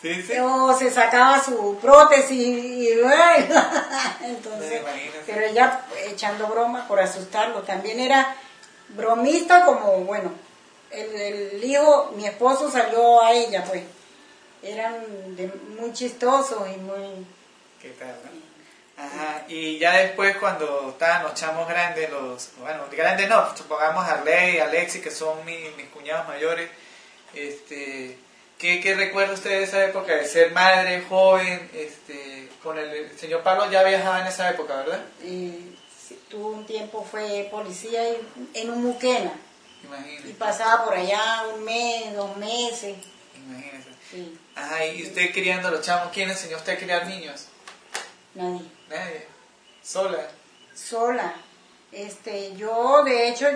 Sí, 0.00 0.22
sí. 0.22 0.34
o 0.38 0.76
se 0.78 0.90
sacaba 0.90 1.42
su 1.42 1.78
prótesis 1.80 2.30
y 2.38 3.00
bueno, 3.00 3.64
entonces, 4.24 4.82
pero 5.26 5.40
ella 5.46 5.80
echando 6.06 6.46
broma 6.48 6.86
por 6.86 7.00
asustarlo, 7.00 7.62
también 7.62 7.98
era 8.00 8.36
bromista 8.90 9.64
como, 9.64 10.00
bueno, 10.04 10.30
el, 10.90 11.14
el 11.14 11.64
hijo, 11.64 12.12
mi 12.14 12.26
esposo 12.26 12.70
salió 12.70 13.22
a 13.22 13.32
ella, 13.32 13.64
pues, 13.64 13.82
eran 14.62 14.94
de- 15.36 15.50
muy 15.78 15.92
chistosos 15.92 16.66
y 16.74 16.78
muy... 16.78 17.26
¿Qué 17.80 17.90
tal? 17.90 18.14
no? 18.24 18.46
Ajá, 19.02 19.44
y 19.48 19.78
ya 19.78 19.92
después 19.96 20.36
cuando 20.38 20.88
estaban 20.90 21.22
los 21.24 21.34
chamos 21.34 21.68
grandes, 21.68 22.08
los, 22.10 22.50
bueno, 22.60 22.84
grandes 22.90 23.28
no, 23.28 23.54
supongamos 23.56 24.06
Arley, 24.08 24.58
Alexis, 24.58 25.02
que 25.02 25.10
son 25.10 25.44
mi- 25.44 25.68
mis 25.76 25.88
cuñados 25.88 26.26
mayores, 26.28 26.70
este, 27.34 28.18
¿qué, 28.58 28.80
¿qué 28.80 28.94
recuerda 28.94 29.34
usted 29.34 29.50
de 29.50 29.62
esa 29.64 29.84
época 29.84 30.14
de 30.14 30.26
ser 30.26 30.52
madre, 30.52 31.02
joven, 31.08 31.70
este, 31.74 32.48
con 32.62 32.78
el, 32.78 32.88
el 32.90 33.18
señor 33.18 33.42
Pablo 33.42 33.70
ya 33.70 33.82
viajaba 33.82 34.20
en 34.20 34.26
esa 34.26 34.50
época, 34.50 34.76
¿verdad? 34.76 35.04
eh, 35.22 35.58
sí, 36.06 36.18
tuvo 36.28 36.48
un 36.48 36.66
tiempo, 36.66 37.04
fue 37.08 37.48
policía 37.50 38.08
y- 38.10 38.18
en 38.54 38.70
Umuquena. 38.70 39.32
y 39.82 39.86
Imagínese, 39.86 40.28
pasaba 40.34 40.84
por 40.84 40.94
allá 40.94 41.44
un 41.54 41.64
mes, 41.64 42.14
dos 42.14 42.36
meses. 42.36 42.96
imagínese. 43.36 43.88
Sí, 44.10 44.38
Ajá, 44.54 44.86
y 44.86 45.02
usted 45.02 45.32
criando 45.32 45.68
a 45.68 45.70
los 45.72 45.82
chamos, 45.84 46.12
¿quién 46.12 46.30
enseñó 46.30 46.56
a 46.56 46.58
usted 46.60 46.74
a 46.74 46.78
criar 46.78 47.06
niños? 47.06 47.46
nadie. 48.34 48.62
Nadie, 48.88 49.26
sola. 49.82 50.28
Sola. 50.74 51.34
Este, 51.92 52.54
yo, 52.56 53.02
de 53.04 53.28
hecho, 53.28 53.46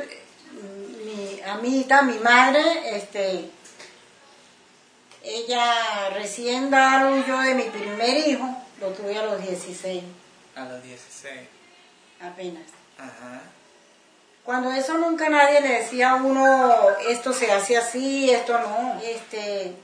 mi 1.05 1.41
amita, 1.47 2.03
mi 2.03 2.19
madre, 2.19 2.97
este, 2.97 3.49
ella 5.23 6.11
recién 6.15 6.71
dado 6.71 7.25
yo 7.27 7.41
de 7.41 7.55
mi 7.55 7.65
primer 7.65 8.29
hijo, 8.29 8.57
lo 8.81 8.89
tuve 8.89 9.19
a 9.19 9.25
los 9.25 9.43
16, 9.43 10.03
A 10.57 10.65
los 10.65 10.83
16. 10.83 11.41
apenas. 12.21 12.65
Ajá. 12.99 13.43
Cuando 14.45 14.73
eso 14.73 14.97
nunca 14.99 15.29
nadie 15.29 15.61
le 15.61 15.81
decía 15.81 16.13
a 16.13 16.15
uno, 16.17 16.75
esto 17.09 17.33
se 17.33 17.53
hace 17.53 17.77
así, 17.77 18.31
esto 18.31 18.59
no. 18.59 19.01
Este, 19.03 19.75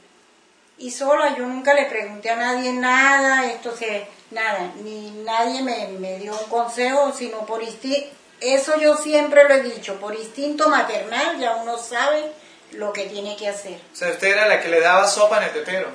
y 0.78 0.90
sola, 0.90 1.36
yo 1.36 1.46
nunca 1.46 1.74
le 1.74 1.84
pregunté 1.86 2.30
a 2.30 2.36
nadie 2.36 2.72
nada, 2.72 3.46
esto 3.50 3.76
se, 3.76 4.06
nada, 4.30 4.72
ni 4.82 5.10
nadie 5.24 5.62
me, 5.62 5.88
me 5.88 6.18
dio 6.18 6.32
un 6.32 6.48
consejo, 6.48 7.12
sino 7.12 7.46
por 7.46 7.62
instinto, 7.62 8.08
eso 8.40 8.78
yo 8.78 8.96
siempre 8.96 9.44
lo 9.44 9.54
he 9.54 9.62
dicho, 9.62 9.98
por 10.00 10.14
instinto 10.14 10.68
maternal 10.68 11.38
ya 11.38 11.56
uno 11.56 11.78
sabe 11.78 12.32
lo 12.72 12.92
que 12.92 13.06
tiene 13.06 13.36
que 13.36 13.48
hacer. 13.48 13.80
O 13.92 13.96
sea, 13.96 14.10
usted 14.10 14.28
era 14.28 14.46
la 14.46 14.60
que 14.60 14.68
le 14.68 14.80
daba 14.80 15.06
sopa 15.06 15.38
en 15.38 15.44
el 15.44 15.52
tetero 15.52 15.88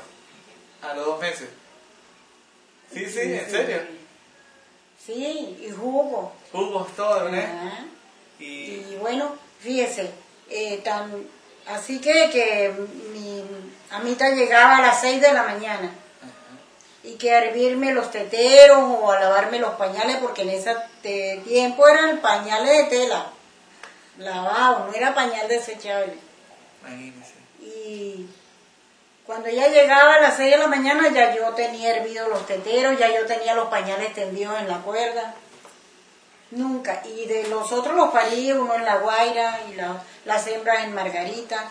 a 0.81 0.93
los 0.93 1.05
dos 1.05 1.19
meses. 1.19 1.49
Sí, 2.93 3.05
sí, 3.05 3.19
en 3.19 3.49
serio. 3.49 3.81
Sí, 5.05 5.57
y 5.61 5.71
jugo. 5.71 6.33
Jugos, 6.51 6.95
todo, 6.95 7.29
¿no? 7.29 7.37
Ajá. 7.37 7.85
Y, 8.39 8.45
Y 8.45 8.97
bueno, 8.99 9.35
fíjese, 9.59 10.11
eh, 10.49 10.77
tan, 10.83 11.27
así 11.67 11.99
que, 11.99 12.29
que 12.31 12.73
mi 13.13 13.43
amita 13.91 14.29
llegaba 14.31 14.77
a 14.77 14.81
las 14.81 15.01
6 15.01 15.21
de 15.21 15.33
la 15.33 15.43
mañana 15.43 15.91
y 17.03 17.15
que 17.15 17.31
a 17.31 17.43
hervirme 17.43 17.93
los 17.93 18.11
teteros 18.11 18.77
o 18.79 19.11
a 19.11 19.19
lavarme 19.19 19.59
los 19.59 19.73
pañales, 19.75 20.17
porque 20.17 20.43
en 20.43 20.49
ese 20.49 20.75
tiempo 21.01 21.87
eran 21.87 22.19
pañales 22.19 22.77
de 22.77 22.83
tela, 22.97 23.27
lavados, 24.17 24.87
no 24.87 24.93
era 24.93 25.13
pañal 25.13 25.47
desechable. 25.47 26.13
Imagínese. 26.81 27.33
Y 27.61 28.27
cuando 29.25 29.47
ella 29.49 29.67
llegaba 29.67 30.15
a 30.15 30.21
las 30.21 30.37
6 30.37 30.51
de 30.51 30.57
la 30.57 30.67
mañana 30.67 31.09
ya 31.09 31.33
yo 31.35 31.49
tenía 31.53 31.95
hervido 31.95 32.27
los 32.29 32.45
teteros, 32.45 32.97
ya 32.99 33.07
yo 33.13 33.25
tenía 33.25 33.53
los 33.53 33.69
pañales 33.69 34.13
tendidos 34.13 34.59
en 34.59 34.67
la 34.67 34.79
cuerda. 34.79 35.33
Nunca. 36.51 37.01
Y 37.05 37.25
de 37.27 37.47
los 37.47 37.71
otros 37.71 37.95
los 37.95 38.11
parí, 38.11 38.51
uno 38.51 38.75
en 38.75 38.83
La 38.85 38.97
Guaira 38.97 39.61
y 39.69 39.75
la- 39.75 40.03
las 40.25 40.45
hembras 40.47 40.83
en 40.83 40.93
Margarita. 40.93 41.69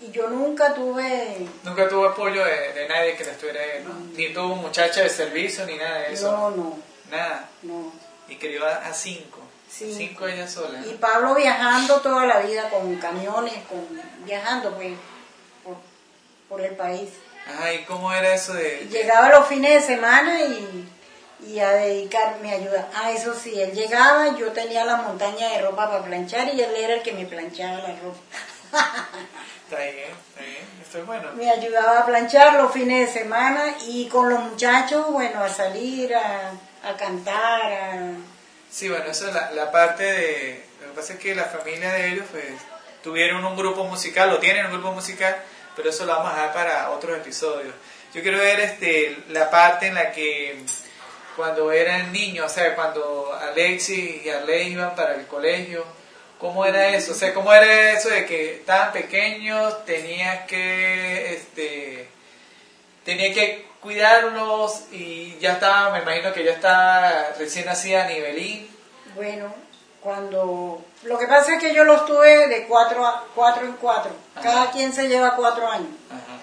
Y 0.00 0.10
yo 0.10 0.28
nunca 0.28 0.74
tuve... 0.74 1.38
Nunca 1.64 1.88
tuvo 1.88 2.06
apoyo 2.08 2.44
de, 2.44 2.72
de 2.74 2.88
nadie 2.88 3.16
que 3.16 3.24
la 3.24 3.32
estuviera 3.32 3.60
ahí, 3.62 3.82
¿no? 3.82 3.94
Ni 4.14 4.28
tuvo 4.32 4.54
muchacha 4.56 5.00
de 5.02 5.08
servicio, 5.08 5.64
ni 5.66 5.76
nada 5.76 6.00
de 6.00 6.12
eso. 6.12 6.30
No, 6.30 6.50
no, 6.50 6.78
Nada. 7.10 7.48
no. 7.62 7.92
Y 8.28 8.36
crió 8.36 8.66
a, 8.66 8.86
a 8.86 8.92
cinco. 8.92 9.40
Sí. 9.76 9.92
Cinco 9.94 10.26
ella 10.26 10.48
sola. 10.48 10.80
Y 10.86 10.94
Pablo 10.94 11.34
viajando 11.34 12.00
toda 12.00 12.24
la 12.24 12.38
vida 12.38 12.70
con 12.70 12.96
camiones, 12.96 13.54
con 13.68 13.86
viajando 14.24 14.74
pues 14.74 14.94
por, 15.62 15.76
por 16.48 16.64
el 16.64 16.74
país. 16.76 17.10
Ay, 17.60 17.84
¿cómo 17.86 18.10
era 18.12 18.34
eso 18.34 18.54
de...? 18.54 18.88
Llegaba 18.90 19.28
los 19.28 19.46
fines 19.46 19.82
de 19.82 19.94
semana 19.94 20.40
y, 20.40 20.88
y 21.46 21.60
a 21.60 21.72
dedicarme 21.72 22.52
a 22.52 22.54
ayuda. 22.56 22.88
Ah, 22.94 23.10
eso 23.10 23.34
sí, 23.34 23.60
él 23.60 23.72
llegaba, 23.72 24.36
yo 24.36 24.50
tenía 24.52 24.84
la 24.84 24.96
montaña 24.96 25.50
de 25.50 25.60
ropa 25.60 25.90
para 25.90 26.04
planchar 26.04 26.54
y 26.54 26.60
él 26.60 26.74
era 26.74 26.94
el 26.94 27.02
que 27.02 27.12
me 27.12 27.26
planchaba 27.26 27.78
la 27.78 27.94
ropa. 28.00 28.18
Está 29.68 29.82
bien, 29.82 30.10
está 30.28 30.42
bien. 30.42 30.64
Esto 30.80 30.98
es 30.98 31.06
bueno. 31.06 31.32
me 31.32 31.50
ayudaba 31.50 31.98
a 31.98 32.06
planchar 32.06 32.54
los 32.54 32.72
fines 32.72 33.08
de 33.08 33.20
semana 33.20 33.74
y 33.84 34.06
con 34.06 34.30
los 34.30 34.38
muchachos, 34.38 35.10
bueno, 35.10 35.42
a 35.42 35.48
salir, 35.48 36.14
a, 36.14 36.52
a 36.84 36.96
cantar, 36.96 37.72
a... 37.72 38.12
Sí, 38.70 38.88
bueno, 38.88 39.06
eso 39.06 39.28
es 39.28 39.34
la, 39.34 39.50
la 39.52 39.70
parte 39.70 40.04
de... 40.04 40.64
Lo 40.80 40.88
que 40.88 40.96
pasa 41.00 41.14
es 41.14 41.18
que 41.18 41.34
la 41.34 41.44
familia 41.44 41.92
de 41.92 42.08
ellos, 42.08 42.26
pues, 42.30 42.44
tuvieron 43.02 43.44
un 43.44 43.56
grupo 43.56 43.84
musical, 43.84 44.32
o 44.32 44.38
tienen 44.38 44.66
un 44.66 44.72
grupo 44.72 44.92
musical, 44.92 45.36
pero 45.76 45.90
eso 45.90 46.04
lo 46.04 46.16
vamos 46.16 46.32
a 46.32 46.36
dejar 46.36 46.52
para 46.52 46.90
otros 46.90 47.16
episodios. 47.16 47.72
Yo 48.12 48.22
quiero 48.22 48.38
ver 48.38 48.60
este, 48.60 49.16
la 49.28 49.50
parte 49.50 49.86
en 49.86 49.94
la 49.94 50.10
que 50.10 50.56
cuando 51.36 51.70
eran 51.70 52.12
niños, 52.12 52.46
o 52.46 52.48
sea, 52.48 52.74
cuando 52.74 53.32
Alexis 53.32 54.24
y 54.24 54.30
Arley 54.30 54.72
iban 54.72 54.94
para 54.96 55.14
el 55.14 55.26
colegio, 55.26 55.84
¿cómo 56.38 56.64
era 56.64 56.88
eso? 56.88 57.12
O 57.12 57.14
sea, 57.14 57.34
¿cómo 57.34 57.52
era 57.52 57.92
eso 57.92 58.08
de 58.08 58.24
que 58.24 58.56
estaban 58.56 58.92
pequeños, 58.92 59.84
tenías 59.84 60.46
que, 60.46 61.34
este, 61.34 62.08
tenía 63.04 63.32
que 63.34 63.65
cuidarlos 63.86 64.82
y 64.90 65.38
ya 65.38 65.52
estaba, 65.52 65.92
me 65.92 66.00
imagino 66.02 66.32
que 66.32 66.42
ya 66.42 66.50
estaba 66.54 67.28
recién 67.38 67.66
nacida 67.66 68.04
Nivelín. 68.08 68.68
Bueno, 69.14 69.54
cuando... 70.00 70.84
Lo 71.04 71.16
que 71.16 71.28
pasa 71.28 71.54
es 71.54 71.60
que 71.60 71.72
yo 71.72 71.84
los 71.84 72.04
tuve 72.04 72.48
de 72.48 72.66
cuatro, 72.66 73.06
a, 73.06 73.24
cuatro 73.32 73.64
en 73.64 73.74
cuatro. 73.74 74.10
Ajá. 74.34 74.42
Cada 74.42 74.70
quien 74.72 74.92
se 74.92 75.06
lleva 75.06 75.36
cuatro 75.36 75.68
años. 75.70 75.90
Ajá. 76.10 76.38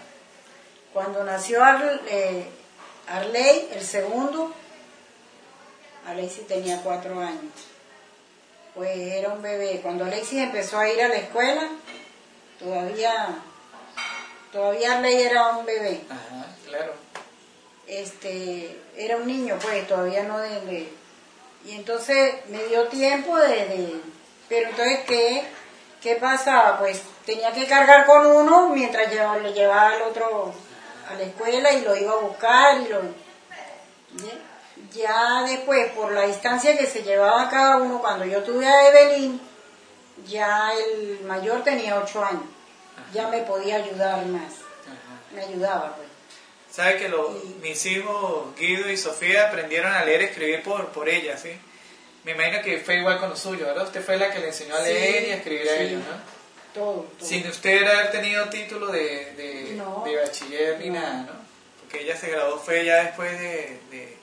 Cuando 0.94 1.22
nació 1.26 1.62
Ar- 1.62 2.00
eh, 2.08 2.48
Arley, 3.10 3.68
el 3.74 3.82
segundo, 3.86 4.54
Alexis 6.08 6.48
tenía 6.48 6.82
cuatro 6.82 7.20
años. 7.20 7.52
Pues 8.74 8.98
era 8.98 9.30
un 9.34 9.42
bebé. 9.42 9.82
Cuando 9.84 10.06
Alexis 10.06 10.44
empezó 10.44 10.80
a 10.80 10.88
ir 10.90 11.02
a 11.02 11.10
la 11.10 11.16
escuela, 11.16 11.68
todavía, 12.58 13.36
todavía 14.54 14.94
Arley 14.94 15.24
era 15.24 15.48
un 15.58 15.66
bebé. 15.66 16.06
Ajá, 16.10 16.46
claro. 16.66 16.94
Este, 18.02 18.80
era 18.96 19.18
un 19.18 19.28
niño, 19.28 19.58
pues 19.62 19.88
todavía 19.88 20.24
no 20.24 20.40
de, 20.40 20.62
de- 20.62 20.94
y 21.66 21.72
entonces 21.76 22.36
me 22.50 22.64
dio 22.66 22.88
tiempo 22.88 23.38
de, 23.38 23.48
de- 23.68 24.02
pero 24.50 24.70
entonces 24.70 25.00
qué, 25.08 25.44
qué 26.02 26.16
pasaba, 26.16 26.80
pues 26.80 27.02
tenía 27.26 27.52
que 27.54 27.66
cargar 27.68 28.06
con 28.06 28.26
uno 28.26 28.70
mientras 28.70 29.10
llevaba, 29.12 29.38
le 29.38 29.54
llevaba 29.54 29.90
al 29.92 30.02
otro 30.04 30.54
a 31.10 31.16
la 31.16 31.24
escuela 31.24 31.72
y 31.72 31.82
lo 31.82 31.96
iba 31.96 32.14
a 32.14 32.18
buscar 32.18 32.82
y 32.82 32.88
lo 32.88 33.02
¿ya? 34.94 35.44
después 35.44 35.92
por 35.94 36.12
la 36.12 36.24
distancia 36.24 36.78
que 36.78 36.86
se 36.88 37.04
llevaba 37.04 37.50
cada 37.50 37.78
uno 37.78 38.00
cuando 38.00 38.26
yo 38.26 38.44
tuve 38.44 38.68
a 38.68 38.88
Evelyn 38.90 39.40
ya 40.28 40.72
el 40.74 41.22
mayor 41.26 41.64
tenía 41.64 41.98
ocho 42.00 42.24
años. 42.24 42.44
Ya 43.14 43.28
me 43.28 43.40
podía 43.40 43.78
ayudar 43.78 44.26
más. 44.28 44.54
Me 45.34 45.42
ayudaba 45.42 45.96
pues 45.96 46.03
¿Sabe 46.74 46.98
que 46.98 47.08
los, 47.08 47.44
mis 47.62 47.86
hijos 47.86 48.56
Guido 48.58 48.90
y 48.90 48.98
Sofía 48.98 49.48
aprendieron 49.50 49.92
a 49.94 50.04
leer 50.04 50.22
y 50.22 50.26
escribir 50.26 50.64
por, 50.64 50.88
por 50.90 51.08
ella, 51.08 51.38
sí? 51.38 51.52
Me 52.24 52.32
imagino 52.32 52.62
que 52.64 52.80
fue 52.80 52.96
igual 52.98 53.20
con 53.20 53.30
lo 53.30 53.36
suyo, 53.36 53.66
¿verdad? 53.66 53.84
Usted 53.86 54.04
fue 54.04 54.18
la 54.18 54.32
que 54.32 54.40
le 54.40 54.48
enseñó 54.48 54.76
a 54.76 54.80
Sí, 54.84 54.86
leer 54.92 55.28
y 55.28 55.32
a 55.32 55.36
escribir 55.36 55.70
a 55.70 55.78
sí. 55.78 55.84
ellos, 55.84 56.02
¿no? 56.02 56.34
todo, 56.74 57.06
todo. 57.20 57.28
Sin 57.30 57.48
usted 57.48 57.84
haber 57.86 58.10
tenido 58.12 58.50
título 58.50 58.88
de, 58.88 59.34
de, 59.36 59.74
No. 59.76 60.04
de 60.06 60.16
bachiller 60.16 60.80
ni 60.80 60.90
No. 60.90 61.00
nada, 61.00 61.14
¿no? 61.24 61.34
Porque 61.82 62.02
ella 62.04 62.18
se 62.18 62.30
graduó 62.32 62.58
fue 62.58 62.84
ya 62.86 63.04
después 63.04 63.40
de, 63.40 63.78
de- 63.92 64.18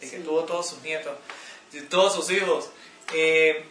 que 0.00 0.06
Sí. 0.08 0.16
tuvo 0.24 0.42
todos 0.44 0.68
sus 0.70 0.82
nietos, 0.82 1.16
de 1.70 1.82
todos 1.82 2.12
sus 2.14 2.28
hijos. 2.32 2.70
Eh, 3.14 3.64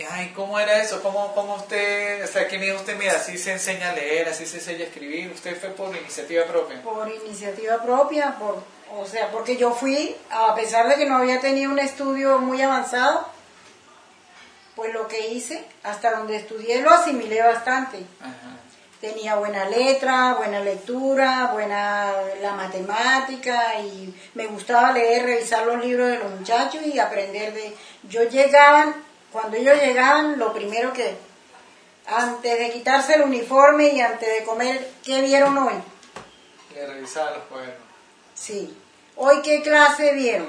y, 0.00 0.02
ay, 0.10 0.32
¿cómo 0.34 0.58
era 0.58 0.80
eso? 0.80 1.02
¿Cómo, 1.02 1.34
¿Cómo 1.34 1.56
usted, 1.56 2.24
o 2.24 2.26
sea, 2.26 2.48
quién 2.48 2.62
dijo 2.62 2.76
usted, 2.76 2.96
mira, 2.96 3.16
así 3.16 3.36
se 3.36 3.52
enseña 3.52 3.90
a 3.90 3.94
leer, 3.94 4.30
así 4.30 4.46
se 4.46 4.56
enseña 4.56 4.84
a 4.84 4.86
escribir? 4.88 5.30
¿Usted 5.30 5.60
fue 5.60 5.68
por 5.70 5.94
iniciativa 5.94 6.46
propia? 6.46 6.80
por 6.82 7.06
iniciativa 7.10 7.82
propia, 7.82 8.36
por, 8.38 8.62
o 8.96 9.04
sea, 9.06 9.30
porque 9.30 9.58
yo 9.58 9.72
fui, 9.72 10.16
a 10.30 10.54
pesar 10.54 10.88
de 10.88 10.94
que 10.94 11.04
no 11.04 11.18
había 11.18 11.40
tenido 11.40 11.70
un 11.70 11.78
estudio 11.78 12.38
muy 12.38 12.62
avanzado, 12.62 13.28
pues 14.74 14.94
lo 14.94 15.06
que 15.06 15.32
hice, 15.32 15.66
hasta 15.82 16.12
donde 16.12 16.36
estudié 16.36 16.80
lo 16.80 16.90
asimilé 16.90 17.42
bastante. 17.42 17.98
Ajá. 18.20 18.56
Tenía 19.02 19.34
buena 19.34 19.66
letra, 19.66 20.34
buena 20.34 20.60
lectura, 20.60 21.50
buena 21.52 22.12
la 22.40 22.52
matemática 22.52 23.80
y 23.80 24.14
me 24.34 24.46
gustaba 24.46 24.92
leer, 24.92 25.24
revisar 25.24 25.66
los 25.66 25.84
libros 25.84 26.08
de 26.08 26.18
los 26.18 26.30
muchachos 26.38 26.82
y 26.86 26.98
aprender 26.98 27.52
de... 27.52 27.74
Yo 28.04 28.22
llegaban, 28.24 28.94
cuando 29.32 29.56
ellos 29.56 29.76
llegaban, 29.80 30.38
lo 30.38 30.52
primero 30.52 30.92
que, 30.92 31.16
antes 32.06 32.58
de 32.58 32.70
quitarse 32.72 33.14
el 33.14 33.22
uniforme 33.22 33.88
y 33.88 34.00
antes 34.00 34.28
de 34.28 34.44
comer, 34.44 34.90
¿qué 35.04 35.20
vieron 35.22 35.56
hoy? 35.58 35.74
Le 36.74 36.86
revisaba 36.86 37.30
los 37.32 37.44
cuadernos. 37.44 37.76
Sí. 38.34 38.76
¿Hoy 39.16 39.42
qué 39.42 39.62
clase 39.62 40.12
vieron? 40.14 40.48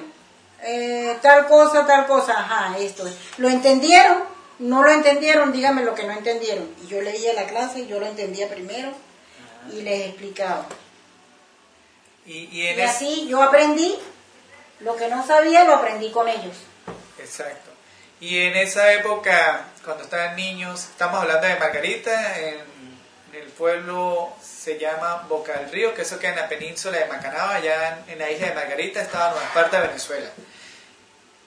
Eh, 0.63 1.17
tal 1.21 1.47
cosa, 1.47 1.85
tal 1.85 2.05
cosa. 2.07 2.33
Ajá, 2.33 2.77
esto 2.77 3.05
es. 3.07 3.15
¿Lo 3.37 3.49
entendieron? 3.49 4.19
¿No 4.59 4.83
lo 4.83 4.91
entendieron? 4.91 5.51
Dígame 5.51 5.83
lo 5.83 5.95
que 5.95 6.03
no 6.03 6.13
entendieron. 6.13 6.69
Y 6.83 6.87
yo 6.87 7.01
leía 7.01 7.33
la 7.33 7.47
clase, 7.47 7.87
yo 7.87 7.99
lo 7.99 8.05
entendía 8.05 8.47
primero 8.47 8.91
y 9.73 9.81
les 9.81 10.07
explicaba. 10.09 10.65
Y, 12.25 12.67
es- 12.67 12.89
así 12.89 13.27
yo 13.27 13.41
aprendí. 13.41 13.97
Lo 14.81 14.95
que 14.95 15.07
no 15.09 15.25
sabía 15.25 15.63
lo 15.65 15.75
aprendí 15.75 16.11
con 16.11 16.27
ellos. 16.27 16.55
Exacto. 17.19 17.70
Y 18.21 18.37
en 18.37 18.55
esa 18.55 18.93
época, 18.93 19.65
cuando 19.83 20.03
estaban 20.03 20.35
niños, 20.35 20.89
estamos 20.91 21.23
hablando 21.23 21.47
de 21.47 21.55
Margarita, 21.55 22.39
en, 22.39 22.81
el 23.33 23.47
pueblo 23.47 24.31
se 24.43 24.77
llama 24.77 25.25
Boca 25.27 25.53
del 25.53 25.71
Río, 25.71 25.95
que 25.95 26.03
eso 26.03 26.19
queda 26.19 26.31
en 26.31 26.35
la 26.35 26.49
península 26.49 26.99
de 26.99 27.05
Macanao, 27.05 27.49
allá 27.49 28.03
en, 28.07 28.19
la 28.19 28.29
isla 28.29 28.49
de 28.49 28.53
Margarita, 28.53 29.01
estaba 29.01 29.31
en 29.31 29.37
una 29.37 29.53
parte 29.53 29.77
de 29.77 29.87
Venezuela. 29.87 30.29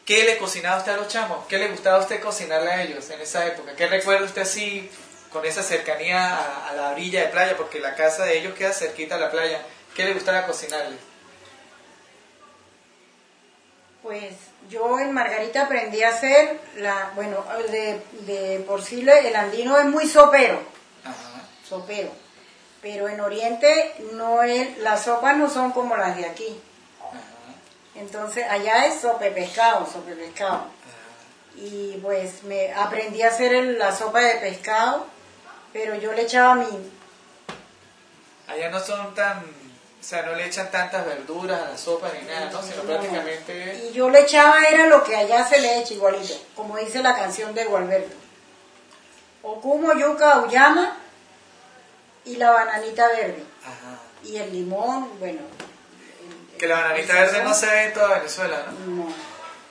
¿Qué 0.04 0.24
le 0.24 0.36
cocinaba 0.36 0.78
usted 0.78 0.92
a 0.92 0.96
los 0.96 1.08
chamos? 1.08 1.46
¿Qué 1.46 1.58
le 1.58 1.68
gustaba 1.68 1.98
a 1.98 2.00
usted 2.00 2.20
cocinarle 2.20 2.70
a 2.72 2.82
ellos 2.82 3.08
en 3.10 3.20
esa 3.20 3.46
época? 3.46 3.76
¿Qué 3.76 3.86
recuerda 3.86 4.24
usted 4.24 4.42
así 4.42 4.90
con 5.30 5.44
esa 5.44 5.62
cercanía 5.62 6.34
a, 6.34 6.70
a 6.70 6.72
la 6.72 6.90
orilla 6.90 7.20
de 7.20 7.28
playa? 7.28 7.56
Porque 7.56 7.78
la 7.78 7.94
casa 7.94 8.24
de 8.24 8.38
ellos 8.38 8.54
queda 8.54 8.72
cerquita 8.72 9.14
a 9.14 9.20
la 9.20 9.30
playa. 9.30 9.62
¿Qué 9.94 10.04
le 10.04 10.14
gustaba 10.14 10.46
cocinarles? 10.46 10.98
Pues 14.02 14.34
yo 14.68 14.98
en 14.98 15.12
Margarita 15.12 15.62
aprendí 15.62 16.02
a 16.02 16.08
hacer 16.10 16.60
la, 16.76 17.12
bueno, 17.14 17.44
de, 17.70 18.00
de 18.26 18.60
por 18.66 18.82
sí 18.82 19.00
el 19.08 19.36
andino 19.36 19.76
es 19.78 19.84
muy 19.86 20.08
sopero. 20.08 20.60
Ajá. 21.04 21.42
sopero. 21.68 22.10
Pero 22.80 23.08
en 23.08 23.20
Oriente 23.20 23.94
no 24.12 24.42
es, 24.42 24.78
las 24.78 25.04
sopas 25.04 25.36
no 25.36 25.48
son 25.48 25.72
como 25.72 25.96
las 25.96 26.16
de 26.16 26.26
aquí. 26.26 26.60
Ajá. 27.00 27.18
Entonces 27.94 28.44
allá 28.48 28.86
es 28.86 29.00
sopa 29.00 29.24
de 29.24 29.30
pescado, 29.30 29.86
sopa 29.86 30.10
de 30.10 30.16
pescado. 30.16 30.66
Y 31.56 31.98
pues 32.02 32.42
me 32.44 32.72
aprendí 32.74 33.22
a 33.22 33.28
hacer 33.28 33.54
el- 33.54 33.78
la 33.78 33.94
sopa 33.94 34.20
de 34.20 34.34
pescado, 34.36 35.06
pero 35.72 35.94
yo 35.94 36.12
le 36.12 36.22
echaba 36.22 36.54
mi... 36.56 36.66
Allá 38.48 38.68
no 38.70 38.80
son 38.80 39.14
tan, 39.14 39.42
o 40.04 40.06
sea, 40.06 40.22
no 40.22 40.34
le 40.34 40.44
echan 40.46 40.70
tantas 40.70 41.06
verduras 41.06 41.62
a 41.62 41.70
la 41.70 41.78
sopa 41.78 42.10
ni 42.12 42.28
nada, 42.28 42.50
¿no? 42.50 42.62
Sino 42.62 42.76
no, 42.76 42.82
prácticamente... 42.82 43.88
Y 43.90 43.94
yo 43.94 44.10
le 44.10 44.20
echaba 44.20 44.62
era 44.64 44.86
lo 44.86 45.02
que 45.02 45.16
allá 45.16 45.46
se 45.46 45.58
le 45.62 45.78
echa 45.78 45.94
igualito, 45.94 46.34
como 46.54 46.76
dice 46.76 47.02
la 47.02 47.16
canción 47.16 47.54
de 47.54 47.64
Gualberto. 47.64 48.14
Ocumo, 49.42 49.92
yuca, 49.94 50.40
uyama 50.40 50.96
y 52.26 52.36
la 52.36 52.50
bananita 52.50 53.08
verde. 53.08 53.42
Ajá. 53.62 53.98
Y 54.22 54.36
el 54.36 54.52
limón, 54.52 55.18
bueno. 55.18 55.40
el- 55.40 56.58
Que 56.58 56.66
la 56.66 56.80
bananita 56.82 57.14
verde 57.14 57.42
no 57.42 57.54
se 57.54 57.66
ve 57.66 57.84
en 57.84 57.92
toda 57.94 58.18
Venezuela, 58.18 58.64
¿no? 58.86 59.04
No, 59.04 59.08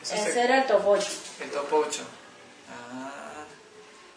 Eso 0.02 0.16
ese 0.16 0.34
se- 0.34 0.42
era 0.42 0.58
el 0.58 0.66
topocho. 0.66 1.10
El 1.42 1.52
topocho. 1.52 2.02
Ah, 2.72 3.44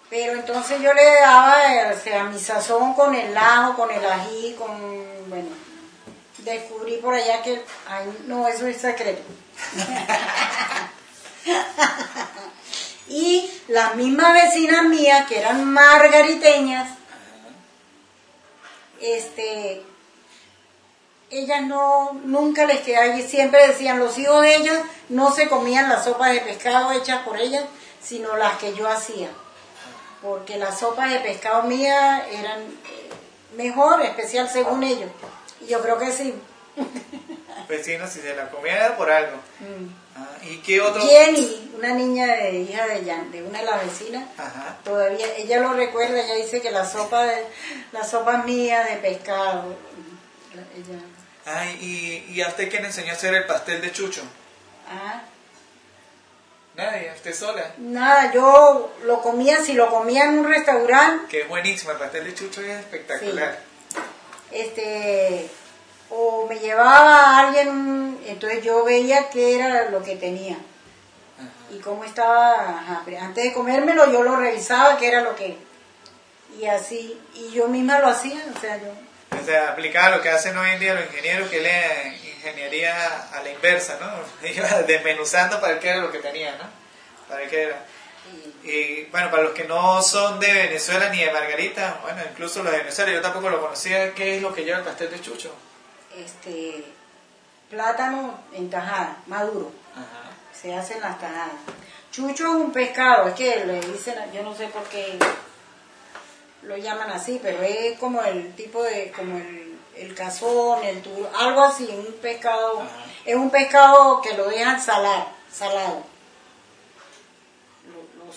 Pero 0.08 0.32
entonces 0.32 0.80
yo 0.80 0.92
le 0.94 1.04
daba, 1.20 1.75
eh, 1.75 1.92
o 1.94 1.99
sea, 2.02 2.25
mi 2.25 2.38
sazón 2.38 2.94
con 2.94 3.14
el 3.14 3.37
ajo, 3.37 3.75
con 3.76 3.90
el 3.90 4.04
ají, 4.04 4.54
con, 4.58 5.28
bueno, 5.28 5.49
descubrí 6.53 6.97
por 6.99 7.15
allá 7.15 7.43
que, 7.43 7.62
ay, 7.88 8.25
no, 8.26 8.47
eso 8.49 8.67
es 8.67 8.79
secreto. 8.79 9.23
y 13.09 13.50
las 13.69 13.95
mismas 13.95 14.35
vecinas 14.35 14.85
mías, 14.85 15.26
que 15.29 15.38
eran 15.38 15.65
margariteñas, 15.65 16.91
este, 19.00 19.83
ellas 21.31 21.62
no, 21.62 22.12
nunca 22.25 22.65
les 22.65 22.81
quedaba, 22.81 23.17
siempre 23.19 23.69
decían, 23.69 23.99
los 23.99 24.19
hijos 24.19 24.43
de 24.43 24.57
ellas 24.57 24.83
no 25.09 25.33
se 25.33 25.49
comían 25.49 25.88
las 25.88 26.05
sopas 26.05 26.33
de 26.33 26.41
pescado 26.41 26.93
hechas 26.93 27.23
por 27.23 27.38
ellas, 27.38 27.65
sino 28.00 28.37
las 28.37 28.59
que 28.59 28.75
yo 28.75 28.88
hacía 28.88 29.29
porque 30.23 30.59
las 30.59 30.81
sopas 30.81 31.11
de 31.11 31.21
pescado 31.21 31.65
mías 31.65 32.23
eran 32.33 32.61
mejor, 33.57 34.03
especial 34.03 34.49
según 34.49 34.83
ellos. 34.83 35.11
Yo 35.68 35.80
creo 35.82 35.98
que 35.98 36.12
sí. 36.12 36.34
vecinos, 37.68 38.10
si 38.10 38.20
se 38.20 38.34
la 38.36 38.50
comían 38.50 38.76
era 38.76 38.96
por 38.96 39.10
algo. 39.10 39.36
Ah, 40.16 40.28
¿Y 40.42 40.58
qué 40.58 40.80
otro? 40.80 41.02
Jenny, 41.02 41.72
una 41.76 41.92
niña 41.94 42.26
de 42.36 42.52
hija 42.60 42.86
de, 42.86 43.04
Jan- 43.04 43.30
de 43.30 43.42
una 43.42 43.58
de 43.60 43.64
las 43.64 43.84
vecinas, 43.84 44.25
Ajá. 44.38 44.76
todavía, 44.84 45.26
ella 45.36 45.60
lo 45.60 45.72
recuerda, 45.75 46.20
ella 46.20 46.34
dice 46.36 46.60
que 46.62 46.70
la 46.70 46.84
sopa 46.88 47.25
de, 47.26 47.44
la 47.92 48.04
sopa 48.04 48.38
mía 48.44 48.84
de 48.84 48.96
pescado, 48.96 49.76
la- 50.54 50.62
ella, 50.76 51.02
Ay, 51.44 51.78
¿y, 52.28 52.32
¿y 52.34 52.42
a 52.42 52.48
usted 52.48 52.68
quién 52.70 52.82
le 52.82 52.88
enseñó 52.88 53.10
a 53.12 53.14
hacer 53.14 53.34
el 53.34 53.44
pastel 53.46 53.80
de 53.80 53.92
chucho? 53.92 54.22
ah, 54.88 55.22
Nadie, 56.76 57.10
usted 57.14 57.34
sola. 57.34 57.72
nada, 57.78 58.32
yo 58.34 58.92
lo 59.04 59.22
comía, 59.22 59.62
si 59.62 59.72
lo 59.72 59.88
comía 59.88 60.25
en 60.25 60.38
un 60.40 60.46
restaurante, 60.48 61.26
Que 61.28 61.40
es 61.42 61.48
buenísimo, 61.48 61.90
el 61.92 61.96
pastel 61.98 62.25
de 62.25 62.34
chucho 62.34 62.60
es 62.60 62.78
espectacular. 62.80 63.58
Este 64.50 65.49
o 66.11 66.47
me 66.49 66.59
llevaba 66.59 67.25
a 67.25 67.47
alguien, 67.47 68.19
entonces 68.26 68.62
yo 68.62 68.85
veía 68.85 69.29
qué 69.31 69.57
era 69.57 69.91
lo 69.91 70.03
que 70.03 70.17
tenía 70.17 70.55
Ajá. 70.55 71.49
y 71.75 71.81
cómo 71.81 72.05
estaba, 72.05 72.53
ajá, 72.53 73.05
antes 73.21 73.45
de 73.45 73.53
comérmelo 73.53 74.11
yo 74.12 74.23
lo 74.23 74.37
revisaba 74.37 74.99
qué 74.99 75.09
era 75.09 75.23
lo 75.23 75.35
que, 75.35 75.57
y 76.61 76.67
así, 76.67 77.21
y 77.35 77.50
yo 77.50 77.67
misma 77.69 77.99
lo 77.99 78.09
hacía, 78.09 78.41
o 78.57 78.61
sea, 78.61 78.76
yo, 78.76 78.93
O 79.41 79.45
sea, 79.45 79.71
aplicaba 79.71 80.17
lo 80.17 80.23
que 80.23 80.31
hacen 80.31 80.57
hoy 80.57 80.71
en 80.71 80.81
día 80.81 80.95
los 80.95 81.07
ingenieros, 81.07 81.50
que 81.50 81.61
le 81.61 82.17
ingeniería 82.47 83.29
a 83.33 83.43
la 83.43 83.50
inversa, 83.50 83.99
¿no? 84.00 84.49
Iba 84.49 84.83
desmenuzando 84.83 85.61
para 85.61 85.75
ver 85.75 85.83
qué 85.83 85.88
era 85.88 85.99
lo 85.99 86.12
que 86.12 86.19
tenía, 86.19 86.53
¿no? 86.53 86.65
Para 87.29 87.47
qué 87.49 87.62
era. 87.65 87.85
Y- 88.73 89.08
bueno, 89.11 89.30
para 89.30 89.42
los 89.44 89.52
que 89.52 89.64
no 89.64 90.00
son 90.02 90.38
de 90.40 90.52
Venezuela 90.52 91.08
ni 91.11 91.20
de 91.25 91.32
Margarita, 91.32 92.00
bueno, 92.02 92.21
incluso 92.30 92.62
los 92.62 92.73
de 92.73 92.78
Venezuela, 92.78 93.12
yo 93.12 93.21
tampoco 93.23 93.49
lo 93.50 93.60
conocía, 93.60 94.12
¿qué 94.14 94.36
es 94.36 94.43
lo 94.43 94.54
que 94.54 94.64
lleva 94.64 94.78
el 94.78 94.84
pastel 94.84 95.10
de 95.10 95.21
chucho? 95.21 95.52
este, 96.17 96.82
plátano 97.69 98.38
en 98.52 98.71
tajada, 98.71 99.17
maduro, 99.26 99.71
Ajá. 99.95 100.30
se 100.58 100.75
hacen 100.75 101.00
las 101.00 101.19
tajadas. 101.21 101.52
Chucho 102.10 102.45
es 102.45 102.50
un 102.54 102.73
pescado, 102.73 103.28
es 103.28 103.34
que 103.34 103.64
le 103.67 103.80
dicen, 103.80 104.14
yo 104.32 104.43
no 104.43 104.54
sé 104.54 104.69
por 104.69 104.84
qué 104.84 105.19
lo 106.62 106.76
llaman 106.76 107.10
así, 107.10 107.38
pero 107.43 107.60
es 107.62 107.99
como 107.99 108.23
el 108.23 108.54
tipo 108.54 108.82
de, 108.82 109.12
como 109.14 109.36
el, 109.36 109.78
el 109.97 110.14
cazón, 110.14 110.82
el 110.84 111.02
turo, 111.02 111.28
algo 111.38 111.62
así, 111.64 111.84
un 111.93 112.14
pescado, 112.23 112.80
Ajá. 112.80 112.88
es 113.25 113.34
un 113.36 113.50
pescado 113.50 114.21
que 114.23 114.34
lo 114.34 114.49
dejan 114.49 114.80
salar, 114.80 115.28
salado, 115.52 116.02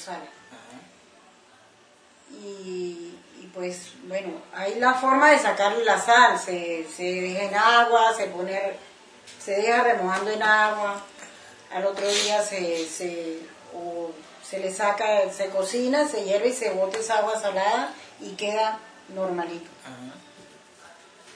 Ajá. 0.08 0.80
Y, 2.32 3.18
y 3.42 3.52
pues 3.54 3.94
bueno, 4.04 4.34
hay 4.54 4.76
la 4.76 4.94
forma 4.94 5.32
de 5.32 5.40
sacarle 5.40 5.84
la 5.84 6.00
sal, 6.00 6.40
se, 6.40 6.88
se 6.96 7.04
deja 7.04 7.44
en 7.44 7.56
agua, 7.56 8.14
se 8.16 8.28
pone, 8.28 8.60
se 9.44 9.52
deja 9.52 9.84
remojando 9.84 10.32
en 10.32 10.44
agua, 10.44 11.04
al 11.72 11.86
otro 11.86 12.08
día 12.08 12.42
se, 12.44 12.88
se, 12.88 13.40
o 13.74 14.12
se 14.44 14.60
le 14.60 14.72
saca, 14.72 15.32
se 15.32 15.50
cocina, 15.50 16.08
se 16.08 16.24
hierve 16.24 16.50
y 16.50 16.54
se 16.54 16.72
bota 16.72 16.98
esa 16.98 17.20
agua 17.20 17.40
salada 17.40 17.94
y 18.20 18.32
queda 18.32 18.80
normalito. 19.10 19.70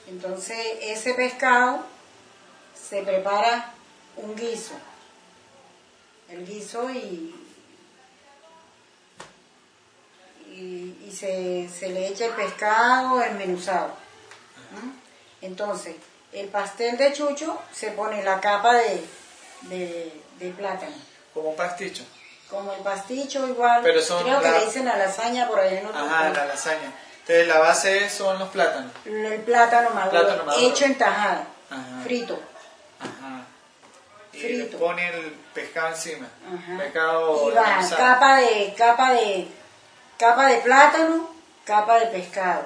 Entonces 0.08 0.58
ese 0.82 1.14
pescado 1.14 1.86
se 2.74 3.02
prepara 3.04 3.74
un 4.18 4.36
guiso, 4.36 4.74
el 6.30 6.46
guiso 6.46 6.90
y, 6.90 7.36
y, 10.54 10.98
y 11.08 11.12
se, 11.12 11.68
se 11.70 11.90
le 11.90 12.08
echa 12.08 12.26
el 12.26 12.32
pescado 12.34 13.22
enmenuzado. 13.24 13.90
¿m? 14.74 14.92
Entonces 15.42 15.96
el 16.32 16.48
pastel 16.48 16.98
de 16.98 17.14
chucho 17.14 17.60
se 17.72 17.92
pone 17.92 18.24
la 18.24 18.40
capa 18.40 18.74
de, 18.76 19.04
de, 19.64 20.14
de 20.40 20.50
plátano, 20.52 20.96
Como 21.34 21.50
un 21.50 21.56
pasticho. 21.56 22.04
como 22.50 22.72
el 22.74 22.82
pasticho 22.82 23.48
igual, 23.48 23.82
Pero 23.84 24.02
son 24.02 24.24
creo 24.24 24.40
que 24.42 24.50
la- 24.52 24.60
le 24.60 24.66
dicen 24.66 24.88
a 24.88 24.98
lasaña 24.98 25.48
por 25.48 25.60
allá 25.60 25.80
en 25.80 25.86
otro 25.88 26.00
Ajá, 26.00 26.30
la 26.30 26.46
lasaña. 26.46 26.92
Entonces 27.22 27.48
la 27.48 27.60
base 27.60 28.10
son 28.10 28.38
los 28.40 28.50
plátanos. 28.50 28.92
El 29.06 29.42
plátano 29.42 29.92
maduro, 29.92 30.12
Plátano 30.22 30.44
maduro. 30.46 30.68
hecho 30.68 30.86
en 30.86 30.98
tajada, 30.98 31.48
Ajá. 31.70 32.02
frito. 32.04 32.40
Ajá. 33.00 33.46
Y 34.34 34.40
Frito. 34.40 34.72
le 34.74 34.78
pone 34.78 35.08
el 35.10 35.32
pescado 35.54 35.90
encima. 35.90 36.28
Ajá. 36.48 36.78
Pescado 36.80 37.50
y 37.50 37.54
va 37.56 37.80
capa 37.96 38.38
de 38.38 38.74
capa 38.78 39.14
de 39.14 39.48
capa 40.24 40.48
de 40.48 40.58
plátano 40.68 41.30
capa 41.66 42.00
de 42.00 42.08
pescado 42.08 42.66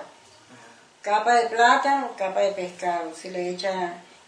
capa 1.02 1.32
de 1.39 1.46
plátano 1.48 2.12
capa 2.17 2.41
de 2.41 2.52
pescado 2.52 3.15
se 3.15 3.32
le 3.32 3.50
echa 3.50 3.74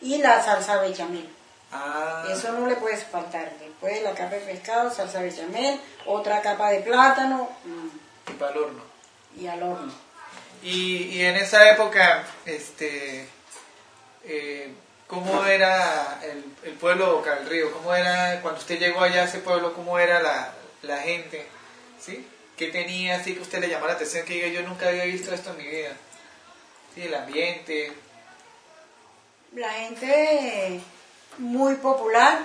y 0.01 0.17
la 0.17 0.41
salsa 0.41 0.81
bechamel 0.81 1.29
Ah, 1.71 2.25
eso 2.31 2.51
no 2.53 2.65
le 2.65 2.75
puedes 2.77 3.03
faltar 3.03 3.47
después 3.59 4.01
la 4.01 4.13
capa 4.15 4.35
de 4.37 4.41
pescado 4.51 4.89
salsa 4.89 5.21
bechamel 5.21 5.79
otra 6.07 6.41
capa 6.41 6.71
de 6.71 6.79
plátano 6.79 7.47
mm, 7.65 8.31
y 8.31 8.33
para 8.33 8.51
el 8.53 8.57
horno. 8.57 8.83
y 9.39 9.45
al 9.45 9.61
horno 9.61 9.93
Y, 10.63 11.03
y 11.15 11.25
en 11.25 11.35
esa 11.35 11.69
época, 11.69 12.23
este, 12.45 13.29
eh, 14.23 14.73
¿cómo 15.07 15.45
era 15.45 16.19
el, 16.23 16.43
el 16.63 16.73
pueblo 16.73 17.13
Boca 17.17 17.35
del 17.35 17.47
Río? 17.47 17.71
¿Cómo 17.71 17.93
era, 17.93 18.41
cuando 18.41 18.59
usted 18.59 18.79
llegó 18.79 19.01
allá 19.01 19.21
a 19.21 19.25
ese 19.25 19.37
pueblo, 19.39 19.73
cómo 19.73 19.99
era 19.99 20.19
la, 20.19 20.51
la 20.81 20.97
gente? 20.97 21.47
¿Sí? 21.99 22.27
¿Qué 22.59 22.67
tenía 22.67 23.15
así 23.15 23.35
que 23.35 23.39
usted 23.39 23.61
le 23.61 23.69
llamó 23.69 23.87
la 23.87 23.93
atención? 23.93 24.25
Que 24.25 24.33
diga, 24.33 24.47
yo 24.49 24.67
nunca 24.67 24.89
había 24.89 25.05
visto 25.05 25.33
esto 25.33 25.51
en 25.51 25.57
mi 25.59 25.63
vida. 25.63 25.93
Sí, 26.93 27.03
el 27.03 27.15
ambiente. 27.15 27.93
la 29.55 29.69
gente 29.69 30.81
muy 31.37 31.75
popular 31.75 32.39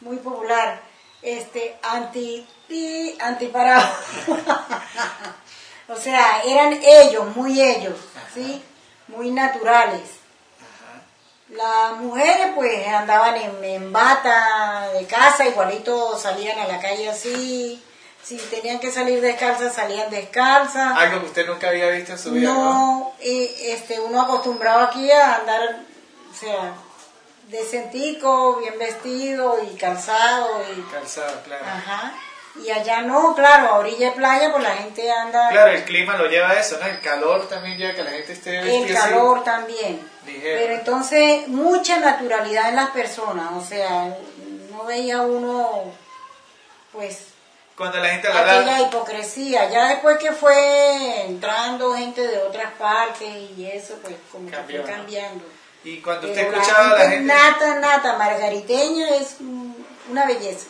muy 0.00 0.16
popular 0.16 0.80
este 1.20 1.76
anti 1.82 2.46
y 2.70 3.14
antiparado 3.20 3.86
o 5.88 5.96
sea 5.96 6.40
eran 6.46 6.72
ellos 6.82 7.36
muy 7.36 7.60
ellos 7.60 7.98
sí 8.34 8.62
muy 9.08 9.30
naturales 9.30 10.08
Ajá. 10.58 11.02
las 11.50 11.98
mujeres 12.00 12.52
pues 12.54 12.88
andaban 12.88 13.36
en, 13.36 13.62
en 13.62 13.92
bata 13.92 14.88
de 14.94 15.06
casa 15.06 15.46
igualito 15.46 16.18
salían 16.18 16.58
a 16.58 16.66
la 16.66 16.80
calle 16.80 17.10
así 17.10 17.80
si 18.22 18.36
tenían 18.36 18.78
que 18.78 18.90
salir 18.92 19.20
descalzas 19.20 19.74
salían 19.74 20.08
descalzas 20.10 20.96
Algo 20.96 21.20
que 21.20 21.26
usted 21.26 21.46
nunca 21.46 21.68
había 21.68 21.88
visto 21.90 22.12
en 22.12 22.18
su 22.18 22.30
vida, 22.32 22.48
¿no? 22.52 23.12
y, 23.20 23.50
este, 23.62 23.98
uno 24.00 24.22
acostumbrado 24.22 24.80
aquí 24.80 25.10
a 25.10 25.36
andar, 25.36 25.80
o 26.30 26.34
sea, 26.34 26.74
decentico, 27.48 28.56
bien 28.56 28.78
vestido 28.78 29.58
y 29.62 29.76
calzado 29.76 30.62
y, 30.76 30.80
Calzado, 30.92 31.42
claro. 31.44 31.64
ajá. 31.66 32.14
Y 32.62 32.70
allá 32.70 33.00
no, 33.00 33.34
claro, 33.34 33.68
a 33.68 33.78
orilla 33.78 34.10
de 34.10 34.12
playa, 34.16 34.50
pues 34.52 34.62
la 34.62 34.74
gente 34.74 35.10
anda... 35.10 35.48
Claro, 35.48 35.70
el 35.72 35.84
clima 35.84 36.18
lo 36.18 36.26
lleva 36.26 36.50
a 36.50 36.60
eso, 36.60 36.76
¿no? 36.78 36.86
El 36.86 37.00
calor 37.00 37.48
también 37.48 37.78
lleva 37.78 37.92
a 37.92 37.94
que 37.94 38.04
la 38.04 38.10
gente 38.10 38.32
esté 38.34 38.58
El 38.58 38.64
vestida 38.66 38.98
así. 39.04 39.10
calor 39.10 39.42
también. 39.42 40.06
Ligero. 40.26 40.60
Pero 40.60 40.74
entonces, 40.74 41.48
mucha 41.48 41.98
naturalidad 41.98 42.68
en 42.68 42.76
las 42.76 42.90
personas, 42.90 43.52
o 43.54 43.64
sea, 43.64 44.14
no 44.70 44.84
veía 44.84 45.22
uno, 45.22 45.94
pues, 46.92 47.28
Cuando 47.82 47.98
la 47.98 48.08
gente 48.10 48.28
hablaba... 48.28 48.80
hipocresía. 48.80 49.68
Ya 49.68 49.88
después 49.88 50.16
que 50.18 50.30
fue 50.30 51.22
entrando 51.26 51.96
gente 51.96 52.24
de 52.24 52.38
otras 52.38 52.70
partes 52.74 53.28
y 53.56 53.66
eso, 53.66 53.98
pues, 54.02 54.14
como 54.30 54.48
Cambió, 54.48 54.78
que 54.78 54.82
fue 54.84 54.92
¿no? 54.92 54.96
cambiando. 54.98 55.44
Y 55.82 55.96
cuando 56.00 56.28
usted 56.28 56.46
Pero 56.46 56.60
escuchaba 56.60 56.90
a 56.92 56.98
la 56.98 57.10
gente... 57.10 57.24
Nata, 57.24 57.74
nata, 57.80 58.16
margariteña 58.18 59.08
es 59.16 59.36
una 60.08 60.26
belleza. 60.26 60.66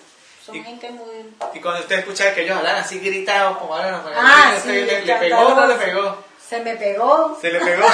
Son 0.46 0.56
Y- 0.56 0.64
gente 0.64 0.88
muy... 0.90 1.34
Y 1.52 1.60
cuando 1.60 1.80
usted 1.82 1.98
escuchaba 1.98 2.32
que 2.32 2.44
ellos 2.44 2.56
hablaban 2.56 2.80
así 2.82 2.98
gritados 2.98 3.58
como 3.58 3.76
hablan 3.76 3.92
los 3.92 4.12
Ah, 4.16 4.52
sí, 4.54 4.68
¿usted 4.70 4.86
le, 4.86 5.04
le 5.04 5.14
pegó 5.16 5.40
o 5.40 5.54
no 5.54 5.66
le 5.66 5.74
pegó? 5.74 6.24
Se 6.48 6.60
me 6.60 6.76
pegó. 6.76 7.38
Se 7.42 7.50
le 7.50 7.60
pegó. 7.60 7.86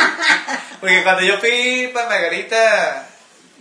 Porque 0.81 1.02
cuando 1.02 1.22
yo 1.22 1.38
fui 1.38 1.90
para 1.92 2.09
Margarita 2.09 3.09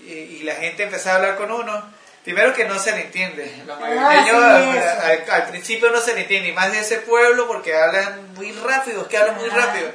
y, 0.06 0.12
y 0.12 0.44
la 0.44 0.54
gente 0.54 0.84
empezó 0.84 1.10
a 1.10 1.16
hablar 1.16 1.36
con 1.36 1.52
uno, 1.52 1.97
primero 2.28 2.54
que 2.54 2.66
no 2.66 2.78
se 2.78 2.92
le 2.92 3.02
entiende. 3.04 3.50
Los 3.66 3.78
Ah, 3.82 4.22
sí, 4.26 4.30
al, 4.30 4.78
eso. 4.78 5.02
al- 5.02 5.32
al 5.32 5.48
principio 5.50 5.90
no 5.92 6.02
se 6.02 6.14
le 6.14 6.22
entiende, 6.24 6.50
y 6.50 6.52
más 6.52 6.72
de 6.74 6.80
ese 6.80 6.98
pueblo 6.98 7.48
porque 7.48 7.74
hablan 7.74 8.34
muy 8.34 8.52
rápido, 8.52 9.04
es 9.04 9.08
que 9.08 9.18
hablan 9.18 9.38
muy 9.38 9.48
rápido. 9.48 9.90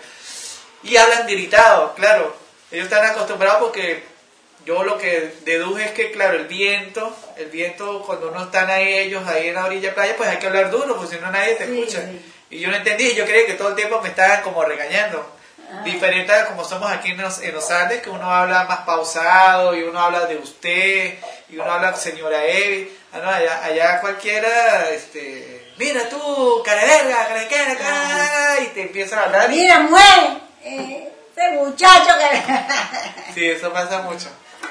Y 0.83 0.97
hablan 0.97 1.27
gritado, 1.27 1.95
claro. 1.95 2.35
Ellos 2.71 2.85
están 2.87 3.05
acostumbrados 3.05 3.59
porque 3.61 4.03
yo 4.65 4.83
lo 4.83 4.97
que 4.97 5.35
deduje 5.45 5.85
es 5.85 5.91
que, 5.91 6.11
claro, 6.11 6.39
el 6.39 6.47
viento, 6.47 7.15
el 7.37 7.51
viento 7.51 8.03
cuando 8.07 8.31
no 8.31 8.45
están 8.45 8.71
ahí 8.71 8.95
ellos 8.95 9.29
ahí 9.29 9.49
en 9.49 9.55
la 9.57 9.67
orilla 9.67 9.91
de 9.91 9.95
playa, 9.95 10.17
pues 10.17 10.31
hay 10.31 10.39
que 10.39 10.47
hablar 10.47 10.71
duro, 10.71 10.97
porque 10.97 11.15
si 11.17 11.21
no 11.21 11.31
nadie 11.31 11.57
te 11.57 11.67
Sí, 11.67 11.79
escucha. 11.83 12.01
sí. 12.07 12.33
Y 12.49 12.61
yo 12.61 12.71
no 12.71 12.77
entendí, 12.77 13.13
yo 13.15 13.27
creía 13.27 13.45
que 13.47 13.55
todo 13.55 13.69
el 13.69 13.75
tiempo 13.75 14.01
me 14.01 14.09
estaban 14.09 14.41
como 14.41 14.65
regañando. 14.65 15.37
Ah. 15.73 15.83
Diferente 15.85 16.33
a 16.33 16.47
como 16.47 16.65
somos 16.65 16.91
aquí 16.91 17.13
en 17.13 17.23
los, 17.23 17.41
en 17.41 17.55
los 17.55 17.71
Andes, 17.71 18.03
que 18.03 18.11
uno 18.11 18.31
habla 18.31 18.65
más 18.65 18.81
pausado 18.81 19.75
y 19.75 19.83
uno 19.83 19.99
habla 19.99 20.27
de 20.27 20.37
usted 20.37 21.19
y 21.49 21.57
uno 21.57 21.71
habla 21.71 21.97
señora 21.97 22.45
Evi. 22.45 22.95
Ah, 23.13 23.19
no, 23.23 23.31
allá, 23.31 23.65
allá 23.65 24.01
cualquiera, 24.01 24.91
este, 24.91 25.73
mira 25.79 26.09
tú, 26.09 26.63
cara 26.65 26.83
verga, 26.85 27.27
cara 27.27 27.49
cara, 27.49 27.77
cara", 27.77 28.61
y 28.61 28.67
te 28.69 28.83
empiezan 28.83 29.19
a 29.19 29.23
hablar. 29.25 29.49
Mira, 29.49 29.81
muere. 29.81 30.39
Eh, 30.63 31.13
ese 31.35 31.51
muchacho 31.53 32.13
que... 32.19 33.33
Sí, 33.35 33.51
eso 33.51 33.73
pasa 33.73 34.03
mucho. 34.03 34.29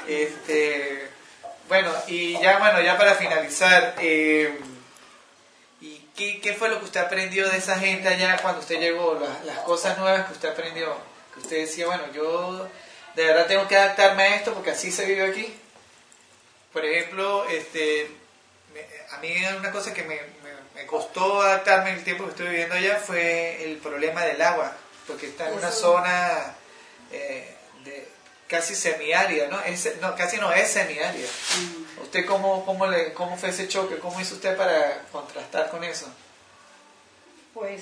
Este, 0.08 1.10
bueno, 1.68 1.92
y 2.08 2.40
ya 2.40 2.60
bueno, 2.60 2.80
ya 2.82 2.98
para 2.98 3.16
finalizar, 3.16 3.96
eh, 4.00 4.60
¿y 4.60 4.71
qué, 6.22 6.40
qué 6.42 6.54
fue 6.54 6.70
lo 6.70 6.80
que 6.80 6.86
usted 6.86 7.00
aprendió 7.00 7.50
de 7.50 7.58
esa 7.58 7.78
gente 7.80 8.08
allá 8.08 8.38
cuando 8.42 8.62
usted 8.62 8.80
llegó? 8.80 9.16
Las, 9.16 9.44
las 9.46 9.60
cosas 9.60 9.98
nuevas 9.98 10.28
que 10.28 10.34
usted 10.34 10.50
aprendió, 10.50 10.96
que 11.34 11.40
usted 11.40 11.58
decía, 11.58 11.88
bueno, 11.88 12.04
yo 12.14 12.68
de 13.16 13.26
verdad 13.26 13.48
tengo 13.48 13.68
que 13.68 13.76
adaptarme 13.76 14.24
a 14.24 14.36
esto 14.36 14.54
porque 14.54 14.72
así 14.72 14.92
se 14.92 15.06
vive 15.06 15.24
aquí. 15.28 15.54
Por 16.74 16.86
ejemplo, 16.86 17.46
este, 17.50 18.10
me- 18.74 18.86
a 19.16 19.18
mí 19.20 19.34
una 19.58 19.72
cosa 19.72 19.94
que 19.94 20.04
me, 20.04 20.16
me- 20.16 20.62
me 20.82 20.86
costó 20.86 21.42
adaptarme 21.42 21.90
en 21.92 21.98
el 21.98 22.04
tiempo 22.04 22.24
que 22.26 22.30
estuve 22.32 22.50
viviendo 22.50 22.76
allá 22.76 22.98
fue 22.98 23.64
el 23.66 23.78
problema 23.78 24.24
del 24.24 24.42
agua, 24.42 24.74
porque 25.08 25.28
está 25.28 25.50
en 25.50 25.56
una 25.58 25.72
zona 25.72 26.56
eh, 27.12 27.56
de 27.84 28.08
casi 28.52 28.76
semiárida, 28.76 29.48
¿no? 29.48 29.62
Es, 29.62 29.90
no, 30.02 30.14
casi 30.14 30.36
no 30.38 30.52
es 30.52 30.70
semiárida. 30.70 31.30
¿Usted 32.04 32.26
cómo, 32.26 32.66
cómo, 32.66 32.86
le, 32.86 33.14
cómo 33.14 33.38
fue 33.38 33.50
ese 33.50 33.70
choque? 33.70 33.98
¿Cómo 33.98 34.20
hizo 34.20 34.36
usted 34.36 34.58
para 34.58 35.04
contrastar 35.10 35.72
con 35.72 35.82
eso? 35.86 36.08
Pues, 37.54 37.82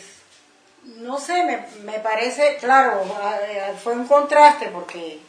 no 0.83 1.19
sé, 1.19 1.43
me, 1.43 1.65
me 1.91 1.99
parece, 1.99 2.57
claro, 2.57 3.03
fue 3.83 3.93
un 3.93 4.07
contraste 4.07 4.67
porque 4.67 5.19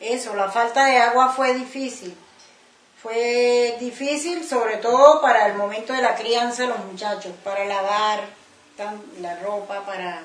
eso, 0.00 0.34
la 0.34 0.50
falta 0.50 0.86
de 0.86 0.96
agua 0.96 1.34
fue 1.36 1.52
difícil. 1.52 2.16
Fue 3.02 3.76
difícil 3.80 4.48
sobre 4.48 4.78
todo 4.78 5.20
para 5.20 5.46
el 5.46 5.54
momento 5.54 5.92
de 5.92 6.00
la 6.00 6.14
crianza 6.14 6.62
de 6.62 6.68
los 6.68 6.84
muchachos, 6.86 7.34
para 7.44 7.66
lavar 7.66 8.20
la 9.20 9.36
ropa, 9.40 9.84
para, 9.84 10.24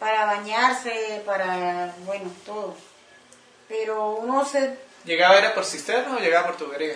para 0.00 0.24
bañarse, 0.24 1.22
para, 1.24 1.94
bueno, 2.04 2.32
todo. 2.44 2.74
Pero 3.68 4.10
uno 4.12 4.44
se 4.44 4.76
¿Llegaba 5.04 5.36
era 5.38 5.54
por 5.54 5.64
cisterna 5.64 6.16
o 6.16 6.18
llegaba 6.20 6.46
por 6.48 6.56
tubería? 6.56 6.94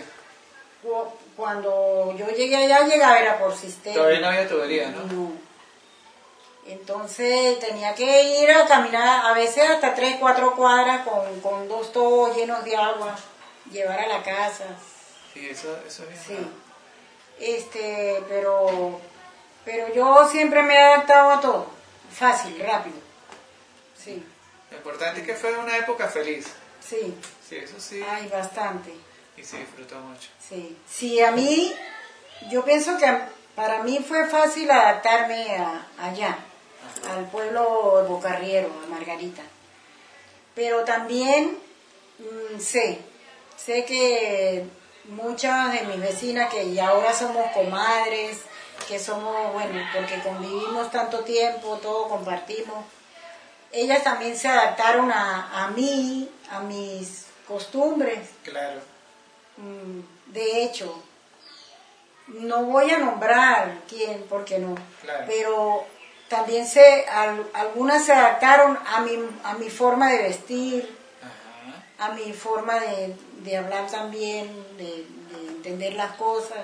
Cu- 0.82 1.12
Cuando 1.36 2.14
yo 2.16 2.26
llegué 2.30 2.56
allá, 2.56 2.86
llegaba 2.86 3.18
era 3.18 3.38
por 3.38 3.54
sistema. 3.56 3.94
Todavía 3.96 4.20
no 4.20 4.28
había 4.28 4.48
tubería, 4.48 4.88
¿no? 4.90 5.02
No. 5.04 5.32
Entonces 6.66 7.58
tenía 7.60 7.94
que 7.94 8.22
ir 8.42 8.50
a 8.50 8.66
caminar 8.66 9.24
a 9.26 9.32
veces 9.32 9.68
hasta 9.70 9.94
tres, 9.94 10.16
cuatro 10.20 10.54
cuadras 10.54 11.06
con, 11.06 11.40
con 11.40 11.66
dos 11.68 11.92
tubos 11.92 12.36
llenos 12.36 12.62
de 12.64 12.76
agua, 12.76 13.16
llevar 13.70 13.98
a 14.00 14.06
la 14.06 14.22
casa. 14.22 14.64
Sí, 15.32 15.48
eso, 15.48 15.78
eso 15.86 16.02
es 16.04 16.28
bien. 16.28 16.40
Sí. 16.40 16.48
Este, 17.40 18.22
pero, 18.28 19.00
pero 19.64 19.94
yo 19.94 20.28
siempre 20.28 20.62
me 20.62 20.74
he 20.74 20.78
adaptado 20.78 21.30
a 21.30 21.40
todo. 21.40 21.66
Fácil, 22.10 22.58
rápido. 22.66 22.96
Sí, 23.96 24.22
Lo 24.70 24.76
importante 24.76 25.20
es 25.20 25.26
que 25.26 25.34
fue 25.34 25.56
una 25.56 25.76
época 25.76 26.08
feliz. 26.08 26.46
sí. 26.80 27.14
Sí, 27.48 27.56
eso 27.56 27.80
sí. 27.80 28.02
Hay 28.02 28.28
bastante. 28.28 28.92
Y 29.34 29.42
se 29.42 29.56
disfrutó 29.58 29.98
mucho. 30.00 30.28
Sí, 30.46 30.76
sí, 30.86 31.18
a 31.22 31.30
mí, 31.30 31.72
yo 32.50 32.62
pienso 32.62 32.98
que 32.98 33.06
para 33.54 33.82
mí 33.82 34.04
fue 34.06 34.26
fácil 34.28 34.70
adaptarme 34.70 35.56
a, 35.56 35.86
allá, 35.98 36.36
al 37.08 37.24
pueblo 37.30 38.02
de 38.02 38.08
Bocarriero, 38.08 38.70
a 38.84 38.86
Margarita. 38.90 39.42
Pero 40.54 40.84
también 40.84 41.56
mm, 42.18 42.60
sé, 42.60 42.98
sé 43.56 43.86
que 43.86 44.66
muchas 45.04 45.72
de 45.72 45.86
mis 45.86 46.00
vecinas 46.00 46.52
que 46.52 46.74
ya 46.74 46.88
ahora 46.88 47.14
somos 47.14 47.50
comadres, 47.52 48.40
que 48.86 48.98
somos, 48.98 49.54
bueno, 49.54 49.80
porque 49.94 50.20
convivimos 50.20 50.90
tanto 50.90 51.20
tiempo, 51.20 51.78
todo 51.78 52.08
compartimos, 52.08 52.84
ellas 53.72 54.02
también 54.04 54.36
se 54.36 54.48
adaptaron 54.48 55.10
a, 55.12 55.64
a 55.64 55.68
mí, 55.70 56.28
a 56.50 56.60
mis 56.60 57.26
costumbres. 57.46 58.28
Claro. 58.44 58.80
Mm, 59.56 60.00
De 60.32 60.62
hecho, 60.64 61.02
no 62.28 62.64
voy 62.64 62.90
a 62.90 62.98
nombrar 62.98 63.78
quién, 63.88 64.24
porque 64.28 64.58
no, 64.58 64.74
Claro. 65.02 65.24
pero 65.26 65.84
también 66.28 66.66
se, 66.66 67.06
al- 67.06 67.46
algunas 67.54 68.04
se 68.04 68.12
adaptaron 68.12 68.78
a 68.86 69.00
mi, 69.00 69.18
a 69.44 69.54
mi 69.54 69.70
forma 69.70 70.10
de 70.10 70.22
vestir, 70.24 70.94
Ajá. 71.22 72.06
a 72.10 72.12
mi 72.14 72.32
forma 72.34 72.78
de, 72.80 73.16
de 73.42 73.56
hablar 73.56 73.86
también, 73.90 74.46
de, 74.76 75.06
de 75.30 75.48
entender 75.48 75.94
las 75.94 76.12
cosas, 76.16 76.58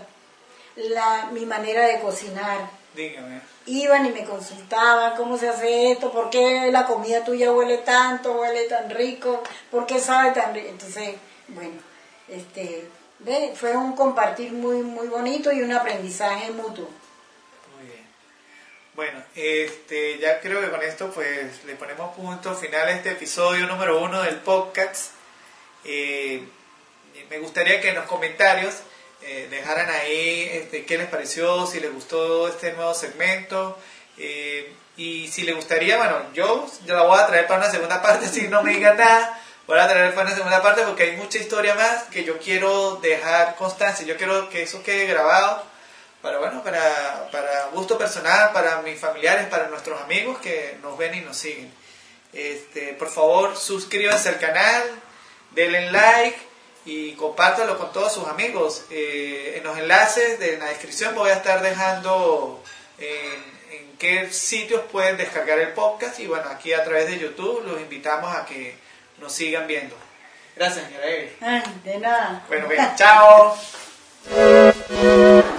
la, 0.77 1.29
mi 1.33 1.47
manera 1.47 1.87
de 1.87 2.01
cocinar. 2.01 2.69
Dígame. 2.95 3.41
Iban 3.67 4.07
y 4.07 4.11
me 4.11 4.25
consultaban 4.25 5.17
cómo 5.17 5.37
se 5.37 5.49
hace 5.49 5.93
esto, 5.93 6.13
por 6.13 6.31
qué 6.31 6.71
la 6.71 6.87
comida 6.87 7.25
tuya 7.25 7.51
huele 7.51 7.79
tanto, 7.79 8.33
huele 8.33 8.65
tan 8.65 8.91
rico, 8.91 9.43
por 9.71 9.87
qué 9.87 9.99
sabe 9.99 10.31
tan 10.33 10.55
rico. 10.55 10.69
Entonces, 10.69 11.15
bueno, 11.49 11.75
este, 12.29 12.89
ve, 13.21 13.53
fue 13.57 13.77
un 13.77 13.97
compartir 13.97 14.53
muy, 14.53 14.83
muy 14.83 15.09
bonito 15.09 15.51
y 15.53 15.63
un 15.63 15.73
aprendizaje 15.73 16.53
mutuo. 16.53 16.89
Muy 17.77 17.87
bien. 17.87 18.07
Bueno, 18.95 19.25
este, 19.35 20.19
ya 20.19 20.41
creo 20.41 20.61
que 20.61 20.71
con 20.71 20.83
esto 20.83 21.11
pues 21.11 21.65
le 21.65 21.75
ponemos 21.75 22.15
punto 22.15 22.55
final 22.55 22.89
a 22.89 22.93
este 22.93 23.13
episodio 23.13 23.67
número 23.67 24.03
uno 24.03 24.23
del 24.23 24.37
podcast. 24.37 25.13
Eh, 25.85 26.45
me 27.29 27.39
gustaría 27.39 27.81
que 27.81 27.89
en 27.89 27.97
los 27.97 28.07
comentarios 28.07 28.83
eh, 29.25 29.49
dejaran 29.51 29.91
ahí 29.91 30.49
este, 30.53 30.85
qué 30.85 30.99
les 30.99 31.09
pareció, 31.09 31.67
si 31.67 31.81
les 31.81 31.93
gustó 31.93 32.49
este 32.49 32.73
nuevo 32.73 32.95
segmento. 32.95 33.79
eh, 34.19 34.73
y 34.97 35.27
si 35.29 35.43
les 35.43 35.57
gustaría, 35.57 35.97
bueno, 35.97 36.33
yo, 36.35 36.67
yo 36.87 36.95
la 36.95 37.03
voy 37.03 37.19
a 37.19 37.27
traer 37.27 37.47
para 37.47 37.61
una 37.61 37.71
segunda 37.71 38.01
parte, 38.01 38.29
si 38.33 38.49
no 38.49 38.63
me 38.63 38.75
digan 38.75 38.97
nada, 38.97 39.41
voy 39.67 39.79
a 39.79 39.89
traer 39.89 40.15
para 40.15 40.29
una 40.29 40.37
segunda 40.37 40.63
parte 40.63 40.83
porque 40.83 41.05
hay 41.05 41.17
mucha 41.17 41.39
historia 41.39 41.75
más 41.75 42.05
que 42.05 42.25
yo 42.25 42.39
quiero 42.39 42.97
dejar 42.97 43.57
constancia, 43.57 44.07
yo 44.07 44.17
quiero 44.17 44.49
que 44.51 44.63
eso 44.63 44.83
quede 44.83 45.07
grabado 45.07 45.65
para 46.23 46.39
bueno, 46.39 46.63
para, 46.63 47.29
para 47.31 47.67
gusto 47.67 47.99
personal, 47.99 48.53
para 48.53 48.81
mis 48.83 48.99
familiares, 48.99 49.47
para 49.49 49.69
nuestros 49.69 50.01
amigos 50.01 50.39
que 50.39 50.79
nos 50.81 50.97
ven 50.97 51.15
y 51.15 51.21
nos 51.21 51.37
siguen. 51.37 51.71
Este, 52.33 52.95
por 52.95 53.11
favor, 53.11 53.57
suscríbanse 53.57 54.31
al 54.31 54.39
canal, 54.39 54.83
denle 55.51 55.91
like 55.91 56.39
y 56.85 57.13
compártanlo 57.13 57.79
con 57.79 57.93
todos 57.93 58.13
sus 58.13 58.27
amigos. 58.27 58.85
Eh, 58.91 59.55
en 59.57 59.65
los 59.65 59.79
enlaces 59.79 60.39
de 60.39 60.55
en 60.55 60.61
la 60.61 60.67
descripción 60.67 61.15
voy 61.15 61.31
a 61.31 61.35
estar 61.35 61.63
dejando 61.63 62.63
en, 62.99 63.77
en 63.77 63.97
qué 63.99 64.31
sitios 64.31 64.83
pueden 64.93 65.17
descargar 65.17 65.59
el 65.59 65.73
podcast 65.73 66.21
y 66.21 66.27
bueno, 66.27 66.49
aquí 66.51 66.73
a 66.73 66.85
través 66.85 67.07
de 67.07 67.19
YouTube 67.19 67.65
los 67.67 67.81
invitamos 67.81 68.35
a 68.35 68.45
que 68.45 68.77
nos 69.19 69.33
sigan 69.33 69.67
viendo. 69.67 69.97
Gracias, 70.57 70.87
señora 70.87 71.07
Evi. 71.09 71.31
De 71.85 71.99
nada. 71.99 72.45
Bueno, 72.49 72.69
bien, 72.69 72.93
chao. 72.97 73.57